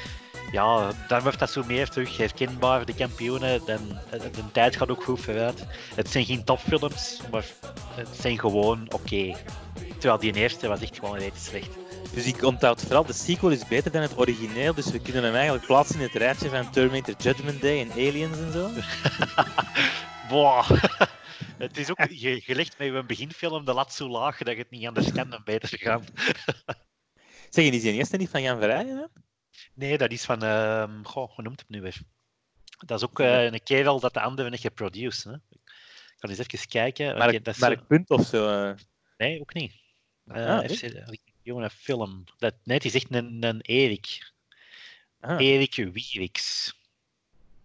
ja, 0.53 0.91
dan 1.09 1.21
wordt 1.23 1.39
dat 1.39 1.51
zo 1.51 1.63
meer 1.67 1.89
terug 1.89 2.17
herkenbaar, 2.17 2.85
de 2.85 2.95
kampioenen. 2.95 3.61
Dan, 3.67 3.99
eh, 4.11 4.21
de 4.21 4.51
tijd 4.53 4.77
gaat 4.77 4.91
ook 4.91 5.05
goed 5.05 5.21
vooruit. 5.21 5.65
Het 5.95 6.11
zijn 6.11 6.25
geen 6.25 6.45
topfilms, 6.45 7.21
maar 7.31 7.45
het 7.95 8.09
zijn 8.21 8.39
gewoon 8.39 8.87
oké. 8.93 9.35
Terwijl 9.99 10.21
die 10.21 10.35
eerste 10.35 10.69
was 10.69 10.81
echt 10.81 10.99
gewoon 10.99 11.19
reeds 11.19 11.45
slecht. 11.45 11.71
Dus 12.15 12.25
ik 12.27 12.43
onthoud 12.43 12.81
vooral, 12.83 13.05
de 13.05 13.13
sequel 13.13 13.51
is 13.51 13.67
beter 13.69 13.91
dan 13.91 14.03
het 14.03 14.19
origineel, 14.19 14.75
dus 14.75 14.91
we 14.91 14.99
kunnen 14.99 15.23
hem 15.25 15.35
eigenlijk 15.35 15.67
plaatsen 15.67 15.97
in 15.97 16.03
het 16.03 16.15
rijtje 16.15 16.49
van 16.51 16.71
Terminator 16.71 17.15
Judgment 17.19 17.63
Day 17.63 17.81
en 17.81 17.91
Aliens 17.93 18.39
en 18.39 18.53
zo. 18.53 18.69
Boah. 20.31 20.71
Het 21.59 21.77
is 21.77 21.91
ook 21.91 22.01
ge- 22.11 22.41
gelegd 22.41 22.79
met 22.79 22.95
een 22.95 23.07
beginfilm 23.07 23.65
de 23.65 23.73
lat 23.73 23.93
zo 23.95 24.09
laag 24.09 24.39
dat 24.39 24.55
je 24.55 24.61
het 24.63 24.71
niet 24.71 24.87
anders 24.87 25.13
kan 25.13 25.31
dan 25.31 25.43
beter 25.45 25.69
te 25.69 25.79
gaan. 25.79 26.05
Zeg, 27.51 27.65
je, 27.65 27.71
is 27.71 27.83
die 27.83 27.93
eerste 27.93 28.17
niet 28.17 28.29
van 28.29 28.43
Jan 28.43 28.59
Verheijen? 28.59 28.97
hè? 28.97 29.05
Nee, 29.75 29.99
dat 29.99 30.11
is 30.11 30.25
van, 30.25 30.43
ehm 30.43 31.03
goh, 31.05 31.35
hoe 31.35 31.45
noemt 31.45 31.61
het 31.61 31.69
nu 31.69 31.81
weer? 31.81 32.01
Dat 32.87 32.99
is 33.03 33.09
ook 33.09 33.21
eh, 33.21 33.45
een 33.45 33.63
kerel 33.63 34.01
dat 34.01 34.15
de 34.15 34.21
andere 34.21 34.49
heeft 34.51 34.63
geproduced. 34.63 35.25
Hè? 35.25 35.33
Ik 35.33 36.17
kan 36.19 36.31
eens 36.31 36.39
even 36.39 36.69
kijken. 36.69 37.17
Mark, 37.19 37.33
je- 37.33 37.41
dat 37.41 37.57
zo- 37.57 37.77
Punt 37.89 38.11
of 38.11 38.27
zo. 38.27 38.49
eh. 38.69 38.75
Nee, 39.17 39.41
ook 39.41 39.55
niet. 39.55 39.73
Eh 40.27 40.47
Ah, 40.47 40.65
FC, 40.71 40.83
een 40.83 41.19
jonge 41.43 41.71
film. 41.71 42.25
Dat, 42.39 42.55
nee, 42.65 42.77
het 42.77 42.87
is 42.87 42.95
echt 42.95 43.15
een, 43.15 43.43
een 43.43 43.61
Erik. 43.61 44.33
Ah, 45.21 45.41
Erik 45.41 45.75
Wieriks. 45.75 46.75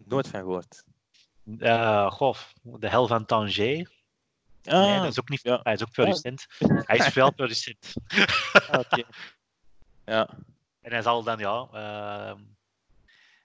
nooit 0.04 0.28
van 0.28 0.40
gehoord. 0.40 0.84
Eh, 1.58 2.10
goh, 2.10 2.36
de 2.62 2.88
hel 2.88 3.06
van 3.06 3.24
Tanger. 3.26 3.90
Ah, 4.64 4.80
nee, 4.80 4.98
dat 5.00 5.10
is 5.10 5.20
ook 5.20 5.28
niet. 5.28 5.42
ja. 5.42 5.60
Hij 5.62 5.72
is 5.72 5.82
ook 5.82 5.90
producent. 5.92 6.46
Hij 6.58 6.96
is 6.96 7.12
wel 7.14 7.32
producent. 7.40 7.92
ah. 8.70 8.98
Ja, 10.04 10.28
En 10.80 10.92
hij 10.92 11.02
zal 11.02 11.22
dan, 11.22 11.38
ja, 11.38 11.68
ehm 11.72 12.40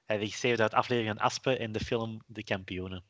hij 0.06 0.18
regisseerde 0.18 0.62
uit 0.62 0.74
aflevering 0.74 1.20
Aspen 1.20 1.60
en 1.60 1.72
de 1.72 1.80
film 1.80 2.22
De 2.26 2.44
Kampioenen. 2.44 3.04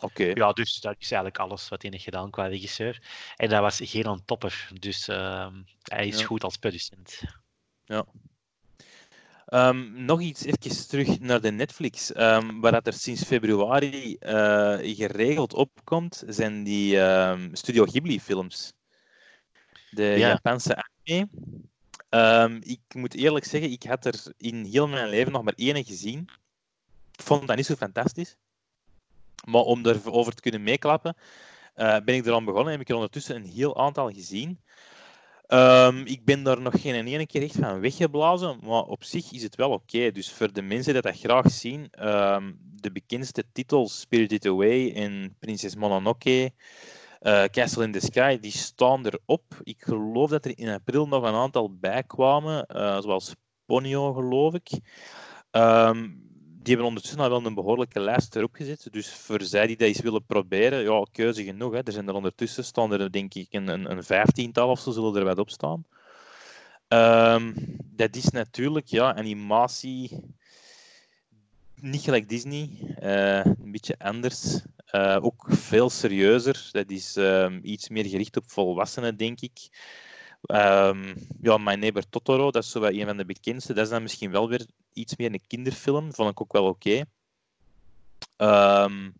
oké. 0.00 0.24
Ja, 0.24 0.52
dus 0.52 0.74
dat 0.80 0.94
is 0.98 1.10
eigenlijk 1.10 1.38
alles 1.38 1.68
wat 1.68 1.82
hij 1.82 1.90
heeft 1.90 2.04
gedaan 2.04 2.30
qua 2.30 2.46
regisseur. 2.46 3.02
En 3.36 3.48
dat 3.48 3.60
was 3.60 3.80
geen 3.82 4.22
topper, 4.24 4.68
dus 4.80 5.08
ehm, 5.08 5.62
hij 5.82 6.06
is 6.06 6.18
Ja. 6.18 6.26
goed 6.26 6.44
als 6.44 6.56
producent. 6.56 7.20
Ehm, 9.52 10.04
nog 10.04 10.20
iets 10.20 10.44
even 10.44 10.88
terug 10.88 11.20
naar 11.20 11.40
de 11.40 11.50
Netflix. 11.50 12.12
Ehm 12.12 12.60
waar 12.60 12.72
dat 12.72 12.86
er 12.86 12.92
sinds 12.92 13.24
februari 13.24 14.16
eh, 14.16 14.78
geregeld 14.80 15.54
opkomt, 15.54 16.22
zijn 16.26 16.64
die 16.64 17.00
ehm, 17.00 17.48
Studio 17.54 17.84
Ghibli-films. 17.84 18.72
De 19.90 20.02
Ja. 20.02 20.28
Japanse 20.28 20.84
anime. 21.04 22.60
Ik 22.60 22.94
moet 22.94 23.14
eerlijk 23.14 23.44
zeggen, 23.44 23.70
ik 23.70 23.82
had 23.82 24.04
er 24.04 24.22
in 24.36 24.64
heel 24.64 24.88
mijn 24.88 25.08
leven 25.08 25.32
nog 25.32 25.42
maar 25.42 25.54
één 25.56 25.84
gezien. 25.84 26.28
Ik 27.12 27.22
vond 27.22 27.46
dat 27.46 27.56
niet 27.56 27.66
zo 27.66 27.74
fantastisch. 27.74 28.36
Maar 29.46 29.62
om 29.62 29.86
erover 29.86 30.34
te 30.34 30.42
kunnen 30.42 30.62
meeklappen, 30.62 31.16
eh, 31.74 31.96
ben 32.04 32.14
ik 32.14 32.26
eraan 32.26 32.44
begonnen 32.44 32.66
en 32.66 32.72
heb 32.72 32.80
ik 32.80 32.88
er 32.88 32.94
ondertussen 32.94 33.36
een 33.36 33.50
heel 33.50 33.76
aantal 33.76 34.10
gezien. 34.10 34.60
Ehm, 35.46 35.96
ik 36.04 36.24
ben 36.24 36.42
daar 36.42 36.60
nog 36.60 36.80
geen 36.80 37.06
ene 37.06 37.26
keer 37.26 37.42
echt 37.42 37.56
van 37.56 37.80
weggeblazen, 37.80 38.58
maar 38.62 38.82
op 38.82 39.04
zich 39.04 39.32
is 39.32 39.42
het 39.42 39.56
wel 39.56 39.70
oké. 39.70 40.10
Dus 40.10 40.32
voor 40.32 40.52
de 40.52 40.62
mensen 40.62 40.92
die 40.92 41.02
dat 41.02 41.18
graag 41.18 41.50
zien, 41.50 41.88
ehm, 41.90 42.52
de 42.74 42.92
bekendste 42.92 43.44
titels 43.52 44.00
Spirited 44.00 44.46
Away 44.46 44.92
en 44.92 45.36
Prinses 45.38 45.74
Mononoke, 45.76 46.52
eh, 47.20 47.44
Castle 47.44 47.84
in 47.84 47.92
the 47.92 48.00
Sky, 48.00 48.38
die 48.38 48.50
staan 48.50 49.06
erop. 49.06 49.42
Ik 49.62 49.82
geloof 49.82 50.30
dat 50.30 50.44
er 50.44 50.58
in 50.58 50.68
april 50.68 51.08
nog 51.08 51.22
een 51.22 51.34
aantal 51.34 51.78
bij 51.78 52.02
kwamen, 52.02 52.66
eh, 52.66 53.00
zoals 53.00 53.34
Ponyo, 53.66 54.12
geloof 54.12 54.54
ik. 54.54 54.70
Ehm, 55.50 56.08
hebben 56.68 56.86
ondertussen 56.86 57.20
al 57.20 57.28
wel 57.28 57.46
een 57.46 57.54
behoorlijke 57.54 58.00
lijst 58.00 58.36
erop 58.36 58.54
gezet. 58.54 58.88
Dus 58.90 59.14
voor 59.14 59.42
zij 59.42 59.66
die 59.66 59.76
dat 59.76 59.88
eens 59.88 60.00
willen 60.00 60.24
proberen, 60.24 60.82
ja, 60.82 61.06
keuze 61.12 61.44
genoeg. 61.44 61.72
Hè. 61.72 61.82
Er 61.82 61.92
zijn 61.92 62.08
er 62.08 62.14
ondertussen, 62.14 62.64
staan 62.64 62.92
er 62.92 63.12
denk 63.12 63.34
ik 63.34 63.46
een, 63.50 63.90
een, 63.90 64.04
vijftiental 64.04 64.68
of 64.68 64.80
zo, 64.80 64.90
zullen 64.90 65.16
er 65.16 65.24
wat 65.24 65.38
op 65.38 65.50
staan. 65.50 65.84
Ehm, 66.88 67.52
dat 67.82 68.16
is 68.16 68.28
natuurlijk, 68.30 68.86
ja, 68.86 69.14
animatie, 69.14 70.20
niet 71.80 72.02
gelijk 72.02 72.28
Disney, 72.28 72.70
eh, 72.98 73.44
een 73.44 73.72
beetje 73.72 73.98
anders. 73.98 74.60
Eh, 74.92 75.18
ook 75.20 75.46
veel 75.48 75.90
serieuzer. 75.90 76.68
Dat 76.72 76.90
is 76.90 77.16
ehm, 77.16 77.58
iets 77.62 77.88
meer 77.88 78.06
gericht 78.06 78.36
op 78.36 78.50
volwassenen, 78.50 79.16
denk 79.16 79.40
ik. 79.40 79.68
Ehm, 80.42 81.14
ja, 81.40 81.56
My 81.58 81.74
Neighbor 81.74 82.08
Totoro, 82.08 82.50
dat 82.50 82.62
is 82.62 82.70
zo 82.70 82.82
een 82.82 83.06
van 83.06 83.16
de 83.16 83.24
bekendste. 83.24 83.74
Dat 83.74 83.84
is 83.84 83.90
dan 83.90 84.02
misschien 84.02 84.30
wel 84.30 84.48
weer 84.48 84.66
iets 84.92 85.16
meer 85.16 85.32
een 85.32 85.46
kinderfilm. 85.46 86.14
Vond 86.14 86.30
ik 86.30 86.40
ook 86.40 86.52
wel 86.52 86.66
oké. 86.66 87.04
Ehm, 88.36 89.10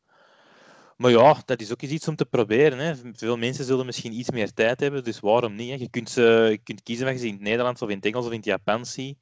maar 0.97 1.11
ja, 1.11 1.43
dat 1.45 1.61
is 1.61 1.73
ook 1.73 1.83
eens 1.83 1.93
iets 1.93 2.09
om 2.09 2.17
te 2.17 2.25
proberen. 2.25 2.79
Hè. 2.79 2.95
Veel 3.13 3.37
mensen 3.37 3.65
zullen 3.65 3.87
misschien 3.87 4.13
iets 4.13 4.31
meer 4.31 4.53
tijd 4.53 4.81
hebben, 4.81 5.05
dus 5.05 5.21
waarom 5.21 5.55
niet? 5.55 5.71
Hè? 5.71 5.77
Je, 5.77 5.91
kunt, 5.91 6.11
ze, 6.11 6.23
je 6.51 6.59
kunt 6.59 6.83
kiezen 6.83 7.07
wat 7.07 7.21
je 7.21 7.27
in 7.27 7.33
het 7.33 7.43
Nederlands 7.43 7.83
of 7.83 7.89
in 7.89 7.97
het 7.97 8.05
Engels 8.05 8.25
of 8.25 8.31
in 8.31 8.37
het 8.37 8.47
Japans 8.47 8.93
ziet. 8.93 9.19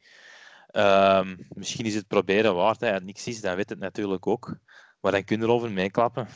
Ehm, 0.67 1.37
misschien 1.49 1.87
is 1.87 1.95
het 1.95 2.07
proberen 2.07 2.55
waard. 2.55 2.81
Hè. 2.81 2.87
Als 2.87 2.97
het 2.97 3.05
niks 3.05 3.27
is, 3.27 3.41
dan 3.41 3.57
weet 3.57 3.69
het 3.69 3.79
natuurlijk 3.79 4.27
ook. 4.27 4.57
Maar 5.01 5.13
dan 5.13 5.25
kun 5.25 5.39
je 5.39 5.45
erover 5.45 5.71
meeklappen. 5.71 6.29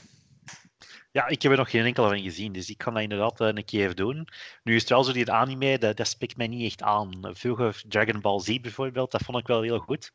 Ja, 1.14 1.26
ik 1.26 1.42
heb 1.42 1.52
er 1.52 1.58
nog 1.58 1.70
geen 1.70 1.84
enkel 1.84 2.08
van 2.08 2.20
gezien, 2.20 2.52
dus 2.52 2.70
ik 2.70 2.78
kan 2.78 2.94
dat 2.94 3.02
inderdaad 3.02 3.40
eh, 3.40 3.46
een 3.46 3.64
keer 3.64 3.94
doen. 3.94 4.28
Nu 4.62 4.74
is 4.74 4.80
het 4.80 4.90
wel 4.90 5.04
zo, 5.04 5.12
die 5.12 5.30
anime, 5.30 5.78
dat, 5.78 5.96
dat 5.96 6.08
spreekt 6.08 6.36
mij 6.36 6.46
niet 6.46 6.64
echt 6.64 6.82
aan. 6.82 7.20
Vroeger 7.32 7.82
Dragon 7.88 8.20
Ball 8.20 8.40
Z 8.40 8.60
bijvoorbeeld, 8.60 9.10
dat 9.10 9.22
vond 9.22 9.38
ik 9.38 9.46
wel 9.46 9.62
heel 9.62 9.78
goed. 9.78 10.12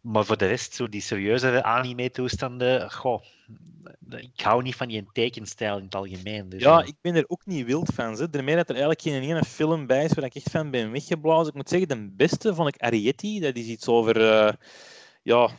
Maar 0.00 0.24
voor 0.24 0.36
de 0.36 0.46
rest, 0.46 0.74
zo 0.74 0.88
die 0.88 1.00
serieuzere 1.00 1.62
anime-toestanden, 1.62 2.92
goh, 2.92 3.22
ik 4.10 4.40
hou 4.40 4.62
niet 4.62 4.74
van 4.74 4.88
die 4.88 5.08
tekenstijl 5.12 5.76
in 5.78 5.84
het 5.84 5.94
algemeen. 5.94 6.48
Dus, 6.48 6.62
Ja, 6.62 6.80
eh, 6.80 6.88
ik 6.88 6.96
ben 7.00 7.14
er 7.14 7.24
ook 7.26 7.46
niet 7.46 7.66
wild 7.66 7.94
van. 7.94 8.12
Hè. 8.12 8.30
Daarmee 8.30 8.56
dat 8.56 8.68
er 8.68 8.74
eigenlijk 8.76 9.02
geen 9.02 9.22
ene 9.22 9.44
film 9.44 9.86
bij 9.86 10.04
is 10.04 10.12
waar 10.12 10.24
ik 10.24 10.34
echt 10.34 10.50
van 10.50 10.70
ben 10.70 10.90
weggeblazen. 10.92 11.48
Ik 11.48 11.54
moet 11.54 11.68
zeggen, 11.68 11.88
de 11.88 12.10
beste 12.16 12.54
vond 12.54 12.74
ik 12.74 12.82
Arietti. 12.82 13.40
Dat 13.40 13.56
is 13.56 13.66
iets 13.66 13.88
over... 13.88 14.30
eh, 14.30 14.52
ja, 15.22 15.50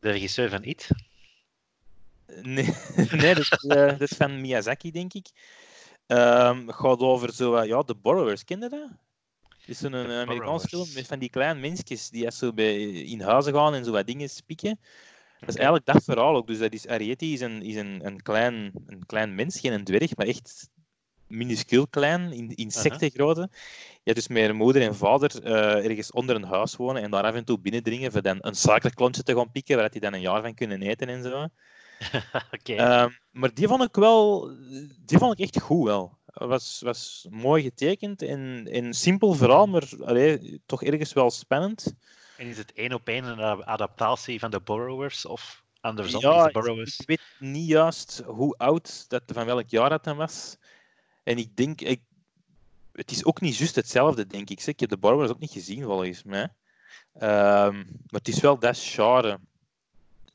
De 0.00 0.10
regisseur 0.10 0.48
van 0.50 0.64
It. 0.64 0.88
Nee, 2.42 2.74
nee 3.20 3.34
dat, 3.34 3.38
is, 3.38 3.50
eh, 3.50 3.98
dat 3.98 4.00
is 4.00 4.16
van 4.16 4.40
Miyazaki, 4.40 4.90
denk 4.90 5.14
ik. 5.14 5.26
Het 6.06 6.74
gaat 6.74 6.98
over 6.98 7.32
zo, 7.32 7.54
eh, 7.54 7.68
ja, 7.68 7.82
The 7.82 7.94
Borrowers, 7.94 8.44
ken 8.44 8.60
je 8.60 8.68
dat? 8.68 8.88
Het 9.58 9.68
is 9.76 9.78
zo'n 9.78 9.92
een 9.92 10.10
Amerikaans 10.10 10.64
film 10.64 10.86
met 10.94 11.06
van 11.06 11.18
die 11.18 11.30
kleine 11.30 11.60
mensjes 11.60 12.10
die 12.10 12.30
zo 12.30 12.52
bij, 12.52 12.82
in 12.90 13.20
huizen 13.20 13.54
gaan 13.54 13.74
en 13.74 13.84
zo 13.84 13.90
wat 13.90 14.06
dingen 14.06 14.28
spieken. 14.28 14.80
Dat 15.40 15.48
is 15.48 15.54
eigenlijk 15.54 15.86
dat 15.86 16.04
verhaal 16.04 16.36
ook. 16.36 16.46
Dus 16.46 16.58
dat 16.58 16.72
is, 16.72 16.86
Arietti 16.86 17.32
is, 17.32 17.40
een, 17.40 17.62
is 17.62 17.76
een, 17.76 18.00
een, 18.06 18.22
klein, 18.22 18.72
een 18.86 19.06
klein 19.06 19.34
mens, 19.34 19.60
geen 19.60 19.72
een 19.72 19.84
dwerg, 19.84 20.16
maar 20.16 20.26
echt 20.26 20.70
minuscuul 21.26 21.86
klein, 21.88 22.32
in 22.32 22.54
insectengrootte. 22.54 23.50
Ja, 24.02 24.12
dus 24.12 24.28
met 24.28 24.52
moeder 24.52 24.82
en 24.82 24.96
vader 24.96 25.44
eh, 25.44 25.84
ergens 25.84 26.10
onder 26.10 26.36
een 26.36 26.44
huis 26.44 26.76
wonen 26.76 27.02
en 27.02 27.10
daar 27.10 27.24
af 27.24 27.34
en 27.34 27.44
toe 27.44 27.60
binnendringen 27.60 28.12
voor 28.12 28.22
dan 28.22 28.38
een 28.40 28.54
suikerklontje 28.54 29.22
te 29.22 29.34
gaan 29.34 29.50
pikken, 29.50 29.76
waar 29.76 29.90
die 29.90 30.00
dan 30.00 30.14
een 30.14 30.20
jaar 30.20 30.42
van 30.42 30.54
kunnen 30.54 30.82
eten 30.82 31.08
en 31.08 31.22
zo. 31.22 31.48
Ehm, 32.62 33.10
maar 33.30 33.54
die 33.54 33.68
vond 33.68 33.82
ik 33.82 33.94
wel, 33.94 34.50
die 34.98 35.18
vond 35.18 35.32
ik 35.32 35.38
echt 35.38 35.60
goed 35.60 35.84
wel. 35.84 36.16
Was, 36.32 36.80
was 36.84 37.26
mooi 37.30 37.62
getekend 37.62 38.22
en, 38.22 38.68
en 38.70 38.94
simpel 38.94 39.34
verhaal, 39.34 39.66
maar 39.66 39.88
allee, 40.04 40.60
toch 40.66 40.82
ergens 40.82 41.12
wel 41.12 41.30
spannend. 41.30 41.94
En 42.36 42.46
is 42.46 42.58
het 42.58 42.72
één 42.72 42.92
op 42.92 43.08
één 43.08 43.24
een 43.24 43.40
a- 43.40 43.64
adaptatie 43.64 44.38
van 44.38 44.50
The 44.50 44.60
Borrowers 44.60 45.26
of 45.26 45.62
andersom? 45.80 46.20
Ja, 46.20 46.46
ik- 46.46 46.52
Borrowers... 46.52 46.98
Ik 46.98 47.06
weet 47.06 47.22
niet 47.38 47.68
juist 47.68 48.22
hoe 48.26 48.56
oud 48.56 49.04
dat 49.08 49.22
van 49.26 49.46
welk 49.46 49.68
jaar 49.68 49.90
dat 49.90 50.04
dan 50.04 50.16
was. 50.16 50.56
En 51.22 51.38
ik 51.38 51.56
denk, 51.56 51.80
ik, 51.80 52.00
het 52.92 53.10
is 53.10 53.24
ook 53.24 53.40
niet 53.40 53.56
juist 53.56 53.74
hetzelfde, 53.74 54.26
denk 54.26 54.50
ik. 54.50 54.66
Ik 54.66 54.80
heb 54.80 54.88
de 54.88 54.98
Borrowers 54.98 55.30
ook 55.30 55.38
niet 55.38 55.52
gezien, 55.52 55.82
volgens 55.82 56.22
mij. 56.22 56.48
Ehm, 57.14 57.74
maar 57.76 58.20
het 58.20 58.28
is 58.28 58.40
wel 58.40 58.58
dat 58.58 58.78
genre. 58.78 59.38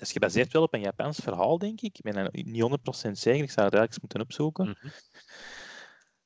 Is 0.03 0.11
gebaseerd 0.11 0.53
wel 0.53 0.61
op 0.61 0.73
een 0.73 0.81
Japans 0.81 1.19
verhaal, 1.23 1.57
denk 1.57 1.81
ik. 1.81 1.97
Ik 1.97 2.01
ben 2.03 2.15
er 2.15 2.29
niet 2.31 2.61
100% 3.07 3.11
zeker. 3.11 3.43
Ik 3.43 3.51
zou 3.51 3.65
het 3.65 3.75
eigenlijk 3.75 3.91
eens 3.91 3.99
moeten 3.99 4.21
opzoeken. 4.21 4.65
Mhm. 4.67 4.87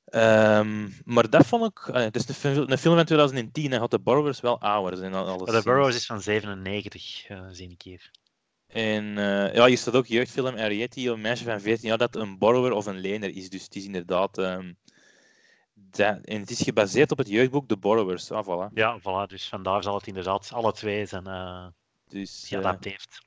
Ehm, 0.04 0.88
maar 1.04 1.30
dat 1.30 1.46
vond 1.46 1.64
ik... 1.70 1.86
eh, 1.88 2.02
Het 2.02 2.16
is 2.16 2.28
een, 2.28 2.34
fil- 2.34 2.70
een 2.70 2.78
film 2.78 2.94
van 2.96 3.04
2010 3.04 3.72
en 3.72 3.78
had 3.78 3.90
de 3.90 3.98
Borrowers 3.98 4.40
wel 4.40 4.60
ouder. 4.60 5.02
En 5.02 5.14
alles 5.14 5.50
de 5.50 5.62
Burroughs 5.62 5.96
is 5.96 6.06
van 6.06 6.20
97, 6.20 7.28
eh, 7.28 7.46
zie 7.50 7.70
ik 7.70 7.82
hier. 7.82 8.10
En 8.66 9.18
eh, 9.18 9.54
ja, 9.54 9.66
hier 9.66 9.78
staat 9.78 9.94
ook 9.94 10.06
jeugdfilm 10.06 10.56
Ariety, 10.56 11.08
een 11.08 11.20
meisje 11.20 11.44
van 11.44 11.60
14 11.60 11.88
jaar 11.88 11.98
dat 11.98 12.16
een 12.16 12.38
borrower 12.38 12.72
of 12.72 12.86
een 12.86 12.98
lener 12.98 13.36
is. 13.36 13.50
Dus 13.50 13.62
het 13.62 13.76
is 13.76 13.84
inderdaad... 13.84 14.38
ehm, 14.38 14.72
dat, 15.74 16.18
en 16.24 16.40
het 16.40 16.50
is 16.50 16.60
gebaseerd 16.60 17.10
op 17.10 17.18
het 17.18 17.28
jeugdboek 17.28 17.68
De 17.68 17.76
Borrowers. 17.76 18.30
Ah, 18.30 18.44
voilà. 18.46 18.72
Ja, 18.74 19.00
voilà, 19.00 19.26
dus 19.30 19.48
vandaar 19.48 19.82
zal 19.82 19.94
het 19.94 20.06
inderdaad 20.06 20.50
alle 20.52 20.72
twee 20.72 21.06
zijn 21.06 21.28
uh, 21.28 21.66
Dus, 22.08 22.42
eh, 22.42 22.48
geadapteerd. 22.48 23.26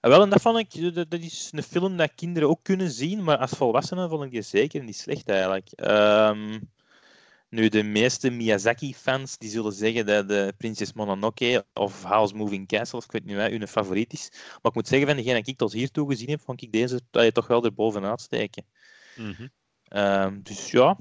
Ah, 0.00 0.10
wel, 0.10 0.22
en 0.22 0.30
dat 0.30 0.42
vond 0.42 0.58
ik... 0.58 0.94
Dat, 0.94 1.10
dat 1.10 1.20
is 1.20 1.48
een 1.52 1.62
film 1.62 1.96
dat 1.96 2.14
kinderen 2.14 2.48
ook 2.48 2.62
kunnen 2.62 2.90
zien, 2.90 3.24
maar 3.24 3.38
als 3.38 3.50
volwassenen 3.50 4.08
vond 4.08 4.24
ik 4.24 4.30
die 4.30 4.42
zeker 4.42 4.82
niet 4.84 4.96
slecht 4.96 5.28
eigenlijk. 5.28 5.70
Ehm, 5.70 6.58
nu, 7.48 7.68
de 7.68 7.82
meeste 7.82 8.30
Miyazaki-fans 8.30 9.38
die 9.38 9.50
zullen 9.50 9.72
zeggen 9.72 10.06
dat 10.06 10.28
de 10.28 10.54
Prinses 10.56 10.92
Mononoke 10.92 11.64
of 11.74 12.02
House 12.02 12.34
Moving 12.34 12.68
Castle, 12.68 12.98
of 12.98 13.04
ik 13.04 13.12
weet 13.12 13.24
niet 13.24 13.36
wat, 13.36 13.50
hun 13.50 13.68
favoriet 13.68 14.12
is. 14.12 14.28
Maar 14.32 14.58
ik 14.62 14.74
moet 14.74 14.88
zeggen, 14.88 15.08
van 15.08 15.16
degene 15.16 15.42
die 15.42 15.52
ik 15.52 15.58
tot 15.58 15.72
hiertoe 15.72 16.08
gezien 16.08 16.28
heb, 16.28 16.40
vond 16.40 16.62
ik 16.62 16.72
deze 16.72 17.00
eh, 17.10 17.26
toch 17.26 17.46
wel 17.46 17.64
erbovenuit 17.64 18.20
steken. 18.20 18.64
Mhm. 19.16 19.46
Ehm, 19.84 20.42
dus 20.42 20.70
ja, 20.70 20.98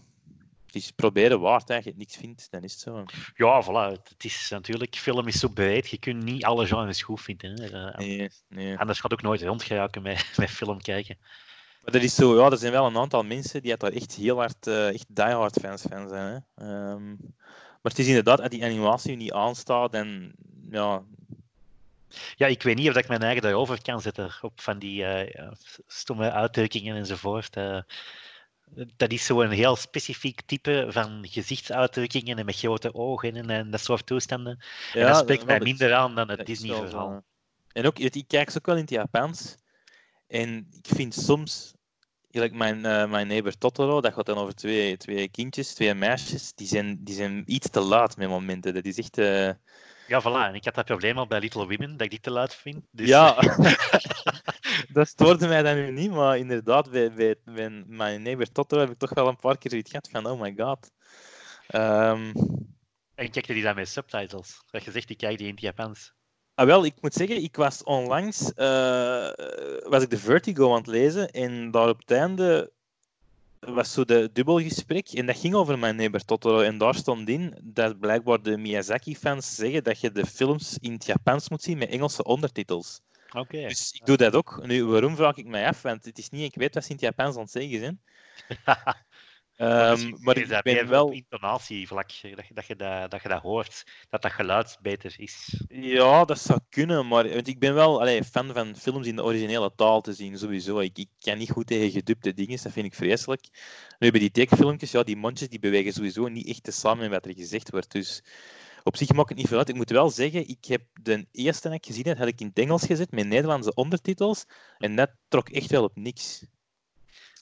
het 0.73 0.84
is 0.84 0.91
proberen 0.91 1.39
waard. 1.39 1.69
Als 1.69 1.84
je 1.84 1.93
niks 1.95 2.15
vindt, 2.15 2.47
dan 2.51 2.63
is 2.63 2.71
het 2.71 2.82
zo. 2.82 3.05
Ja, 3.36 3.63
voilà. 3.63 3.91
Het 3.91 4.10
het 4.10 4.23
is 4.23 4.49
natuurlijk, 4.49 4.95
film 4.95 5.27
is 5.27 5.39
zo 5.39 5.47
breed, 5.47 5.89
je 5.89 5.97
kunt 5.97 6.23
niet 6.23 6.45
alle 6.45 6.67
genres 6.67 7.01
goed 7.01 7.21
vinden. 7.21 7.62
Hè. 7.62 7.89
Eh, 7.91 7.97
Nee, 7.97 8.29
nee. 8.47 8.77
Anders 8.77 8.99
gaat 8.99 9.13
ook 9.13 9.21
nooit 9.21 9.41
rondgeraken 9.41 10.01
met, 10.01 10.32
met 10.38 10.49
film 10.49 10.82
kijken. 10.82 11.17
Maar 11.84 11.95
er 11.95 12.03
is 12.03 12.15
zo, 12.15 12.39
ja, 12.39 12.49
er 12.49 12.58
zijn 12.58 12.71
wel 12.71 12.86
een 12.86 12.97
aantal 12.97 13.23
mensen 13.23 13.62
die 13.62 13.77
daar 13.77 13.91
echt 13.91 14.15
heel 14.15 14.38
hard, 14.38 14.67
eh, 14.67 14.93
echt 14.93 15.05
diehard 15.08 15.60
fans 15.62 15.82
van 15.82 16.10
zijn. 16.10 16.43
Hè. 16.55 16.65
Ehm, 16.65 17.08
maar 17.82 17.91
het 17.91 17.99
is 17.99 18.08
inderdaad, 18.08 18.39
als 18.39 18.49
die 18.49 18.63
animatie 18.63 19.15
niet 19.15 19.32
aanstaat, 19.32 19.93
en 19.93 20.34
ja, 20.69 21.03
Ja, 22.36 22.47
ik 22.47 22.63
weet 22.63 22.75
niet 22.75 22.88
of 22.88 22.93
dat 22.93 23.03
ik 23.03 23.10
mijn 23.10 23.21
eigen 23.21 23.41
daarover 23.41 23.82
kan 23.82 24.01
zetten, 24.01 24.32
op 24.41 24.62
van 24.62 24.79
die 24.79 25.05
eh, 25.05 25.51
stomme 25.88 26.32
uitdrukkingen 26.32 26.95
enzovoort. 26.95 27.55
Dat 28.95 29.12
is 29.12 29.25
zo'n 29.25 29.49
heel 29.49 29.75
specifiek 29.75 30.41
type 30.41 30.86
van 30.89 31.27
gezichtsuitdrukkingen 31.29 32.38
en 32.38 32.45
met 32.45 32.55
grote 32.55 32.93
ogen 32.93 33.36
en, 33.36 33.49
en 33.49 33.71
dat 33.71 33.82
soort 33.82 34.05
toestanden. 34.05 34.60
en 34.93 35.05
dat 35.05 35.17
spreekt 35.17 35.45
mij 35.45 35.60
minder 35.60 35.93
aan 35.93 36.15
dan 36.15 36.29
het 36.29 36.45
Disney-verhaal. 36.45 37.23
En 37.71 37.86
ook, 37.86 37.99
ik 37.99 38.27
kijk 38.27 38.49
ze 38.49 38.58
ook 38.58 38.65
wel 38.65 38.75
in 38.75 38.82
het 38.82 38.89
Japans. 38.89 39.58
En 40.27 40.67
ik 40.71 40.95
vind 40.95 41.13
soms, 41.13 41.73
gelijk 42.32 42.53
mijn, 42.53 42.86
eh, 42.86 43.10
mijn 43.10 43.27
neighbor 43.27 43.58
Totoro, 43.58 44.01
dat 44.01 44.13
gaat 44.13 44.25
dan 44.25 44.38
over 44.38 44.55
twee, 44.55 44.97
twee 44.97 45.29
kindjes, 45.29 45.73
twee 45.73 45.93
meisjes, 45.93 46.53
die 46.53 46.67
zijn, 46.67 47.03
die 47.03 47.15
zijn 47.15 47.43
iets 47.45 47.69
te 47.69 47.79
laat 47.79 48.17
met 48.17 48.29
momenten. 48.29 48.73
Dat 48.73 48.86
is 48.86 48.97
echt... 48.97 49.17
eh, 49.17 49.49
Ja, 50.10 50.22
voilà. 50.22 50.48
En 50.48 50.54
ik 50.56 50.65
had 50.65 50.76
dat 50.76 50.86
probleem 50.86 51.17
al 51.17 51.28
bij 51.28 51.39
Little 51.39 51.67
Women, 51.67 51.91
dat 51.91 52.02
ik 52.02 52.10
die 52.10 52.19
te 52.19 52.32
luid 52.32 52.56
vind. 52.56 52.86
Dus, 52.91 53.08
Ja, 53.08 53.36
dat 54.98 55.08
stoorde 55.08 55.48
mij 55.48 55.62
dan 55.63 55.76
nu 55.76 55.91
niet, 55.91 56.12
maar 56.12 56.38
inderdaad, 56.38 56.91
bij, 56.91 57.13
bij, 57.13 57.36
bij 57.45 57.69
mijn 57.88 58.22
neighbor 58.22 58.52
Totoro 58.52 58.82
heb 58.82 58.91
ik 58.91 58.98
toch 58.98 59.13
wel 59.13 59.28
een 59.28 59.36
paar 59.39 59.58
keer 59.58 59.72
zoiets 59.72 59.89
gehad 59.91 60.10
van, 60.12 60.26
oh 60.26 60.41
my 60.41 60.54
god. 60.58 60.91
Ehm, 61.67 62.32
En 63.15 63.30
kijkte 63.32 63.54
die 63.54 63.63
dan 63.63 63.76
met 63.76 63.89
subtitles? 63.89 64.63
Dat 64.72 64.84
je 64.84 64.91
zegt, 64.91 65.08
die 65.08 65.17
kijk 65.17 65.38
die 65.38 65.48
in 65.48 65.54
het 65.54 65.62
Japans. 65.62 66.13
ah, 66.54 66.65
wel, 66.65 66.86
ik 66.86 67.02
moet 67.02 67.13
zeggen, 67.13 67.43
ik 67.43 67.56
was 67.56 67.84
onlangs 67.84 68.54
eh, 68.54 69.30
was 69.84 70.04
ik 70.04 70.10
de 70.10 70.17
Vertigo 70.17 70.69
aan 70.72 70.78
het 70.78 70.88
lezen 70.88 71.30
en 71.32 71.72
daar 71.72 71.89
op 71.89 72.00
het 72.00 72.12
einde 72.12 72.72
was 73.60 73.93
zo 73.93 74.06
de 74.06 74.30
dubbelgesprek 74.34 75.08
en 75.08 75.26
dat 75.26 75.38
ging 75.38 75.54
over 75.54 75.80
mijn 75.80 75.95
neighbor 75.95 76.26
Totoro 76.26 76.60
en 76.62 76.78
daar 76.78 76.95
stond 76.95 77.30
in 77.30 77.58
dat 77.63 78.00
blijkbaar 78.00 78.41
de 78.41 78.58
Miyazaki-fans 78.58 79.56
zeggen 79.56 79.84
dat 79.84 80.00
je 80.00 80.12
de 80.12 80.26
films 80.26 80.78
in 80.80 80.93
het 80.93 81.06
Japans 81.06 81.50
moet 81.50 81.62
zien 81.62 81.78
met 81.78 81.89
Engelse 81.89 82.24
ondertitels. 82.24 83.02
Oké. 83.32 83.67
Dus 83.67 83.91
ik 83.91 84.06
doe 84.06 84.17
dat 84.17 84.34
ook. 84.34 84.65
Nu, 84.65 84.86
waarom 84.86 85.15
vraag 85.15 85.36
ik 85.36 85.45
mij 85.45 85.67
af? 85.67 85.82
Want 85.82 86.06
het 86.06 86.17
is 86.17 86.30
niet, 86.30 86.43
ik 86.43 86.56
weet 86.56 86.74
wat 86.74 86.84
ze 86.84 86.89
in 86.89 86.95
het 86.95 87.06
Japans 87.06 87.36
aan 87.36 87.41
het 87.41 87.52
zeggen 87.52 87.80
zijn. 87.80 88.02
Ehm, 89.60 90.13
maar 90.19 90.36
is 90.36 90.41
ik 90.41 90.50
dat 90.50 90.63
ben 90.63 90.88
wel... 90.88 91.06
op 91.06 91.13
intonatievlak, 91.13 92.08
dat 92.08 92.48
je, 92.48 92.54
dat, 92.54 92.65
je 92.65 92.76
dat, 92.76 93.12
dat 93.12 93.22
je 93.22 93.28
dat 93.28 93.41
hoort, 93.41 93.84
dat 94.10 94.22
dat 94.22 94.32
geluid 94.32 94.78
beter 94.82 95.13
is. 95.17 95.63
Ja, 95.67 96.26
dat 96.26 96.39
zou 96.39 96.60
kunnen, 96.69 97.08
maar 97.08 97.30
want 97.30 97.48
ik 97.48 97.60
ben 97.60 97.74
wel 97.74 98.00
allee, 98.00 98.24
fan 98.24 98.54
van 98.54 98.76
films 98.76 99.08
in 99.08 99.15
de 99.15 99.24
originele 99.24 99.72
taal 99.76 100.02
te 100.02 100.13
zien, 100.13 100.38
sowieso. 100.38 100.80
Ik, 100.80 100.98
ik 100.98 101.10
kan 101.19 101.38
niet 101.38 101.52
goed 101.52 101.67
tegen 101.67 101.91
gedubte 101.91 102.34
dingen, 102.34 102.60
dat 102.63 102.72
vind 102.72 102.86
ik 102.86 102.93
vreselijk. 102.93 103.48
Nu, 104.00 104.12
bij 104.12 104.19
die 104.19 104.32
tekenfilmpjes, 104.32 104.91
ja, 104.91 105.04
die 105.04 105.17
mondjes 105.17 105.50
die 105.50 105.60
bewegen 105.60 105.93
sowieso 105.93 106.28
niet 106.28 106.48
echt 106.48 106.63
te 106.63 106.72
samen 106.72 107.00
met 107.00 107.10
wat 107.10 107.26
er 107.26 107.41
gezegd 107.41 107.69
wordt. 107.69 107.91
Dus 107.91 108.24
op 108.84 108.98
zich 108.98 109.13
maakt 109.13 109.30
het 109.30 109.38
niet 109.38 109.48
veel 109.48 109.58
uit. 109.58 109.69
Ik 109.69 109.76
moet 109.76 109.89
wel 109.89 110.10
zeggen, 110.10 110.48
ik 110.48 110.65
heb 110.65 110.82
de 111.02 111.28
eerste 111.32 111.67
dat 111.67 111.78
ik 111.78 111.86
gezien 111.86 112.08
heb, 112.08 112.17
had 112.17 112.28
ik 112.28 112.39
in 112.39 112.48
het 112.48 112.60
Engels 112.60 112.86
gezet 112.86 113.12
met 113.12 113.28
Nederlandse 113.28 113.74
ondertitels. 113.74 114.45
En 114.78 114.95
dat 114.95 115.12
trok 115.28 115.50
echt 115.50 115.72
wel 115.72 115.84
op 115.84 115.95
niks. 115.95 116.45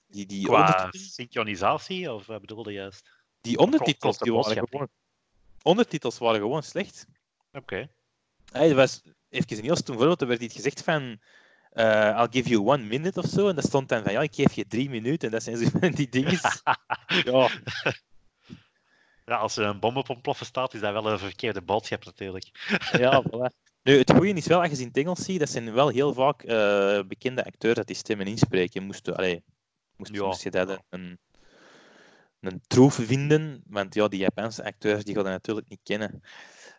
Die, 0.07 0.25
die, 0.25 0.45
Qua 0.45 0.89
synchronisatie, 0.91 2.13
of 2.13 2.25
wat 2.25 2.41
bedoelde 2.41 2.71
je 2.71 2.77
juist? 2.77 3.09
die 3.41 3.57
ondertitels 3.57 4.17
de 4.17 4.23
die 4.23 4.33
waren 4.33 4.67
gewoon... 4.69 4.89
Ondertitels 5.61 6.17
waren 6.17 6.39
gewoon 6.39 6.63
slecht. 6.63 7.05
Oké. 7.51 7.89
Hey, 8.51 8.69
er 8.69 8.75
was 8.75 9.01
even 9.29 9.57
een 9.57 9.63
heel 9.63 9.75
stom 9.75 9.95
voorbeeld. 9.95 10.21
Er 10.21 10.27
werd 10.27 10.41
iets 10.41 10.55
gezegd 10.55 10.83
van. 10.83 11.19
eh, 11.69 11.85
I'll 12.19 12.27
give 12.29 12.49
you 12.49 12.65
one 12.67 12.83
minute 12.83 13.19
of 13.19 13.25
zo. 13.25 13.47
En 13.49 13.55
dat 13.55 13.65
stond 13.65 13.89
dan 13.89 14.03
van 14.03 14.11
ja, 14.11 14.21
ik 14.21 14.35
geef 14.35 14.53
je 14.53 14.67
drie 14.67 14.89
minuten. 14.89 15.31
Dat 15.31 15.43
zijn 15.43 15.57
zo 15.57 15.69
van 15.79 15.91
die 15.91 16.09
dingen. 16.09 16.39
ja, 17.25 17.49
Ja, 19.25 19.35
als 19.35 19.57
er 19.57 19.65
een 19.65 19.79
bom 19.79 19.97
op 19.97 20.09
ontploffen 20.09 20.45
staat, 20.45 20.73
is 20.73 20.79
dat 20.79 20.93
wel 20.93 21.11
een 21.11 21.19
verkeerde 21.19 21.61
boodschap 21.61 22.05
natuurlijk. 22.05 22.67
ja, 23.03 23.23
voilà. 23.23 23.65
Nu, 23.83 23.97
het 23.97 24.11
goede 24.11 24.33
is 24.33 24.47
wel, 24.47 24.59
als 24.59 24.69
je 24.69 24.75
ze 24.75 24.81
in 24.81 24.87
het 24.87 24.97
Engels 24.97 25.23
ziet, 25.23 25.39
dat 25.39 25.49
zijn 25.49 25.73
wel 25.73 25.87
heel 25.87 26.13
vaak 26.13 26.43
eh, 26.43 27.01
bekende 27.07 27.45
acteurs 27.45 27.75
dat 27.75 27.87
die 27.87 27.95
stemmen 27.95 28.27
inspreken. 28.27 28.83
Moest, 28.83 29.11
allee, 29.11 29.43
moest, 29.97 30.13
Ja. 30.13 30.25
moest 30.25 30.43
je 30.43 30.51
dat 30.51 30.81
een, 30.89 31.19
een 32.39 32.61
troef 32.67 32.99
vinden, 33.01 33.63
want 33.67 33.93
ja, 33.93 34.07
die 34.07 34.19
Japanse 34.19 34.63
acteurs 34.63 35.03
die 35.03 35.15
gaan 35.15 35.23
dat 35.23 35.33
natuurlijk 35.33 35.69
niet 35.69 35.83
kennen. 35.83 36.21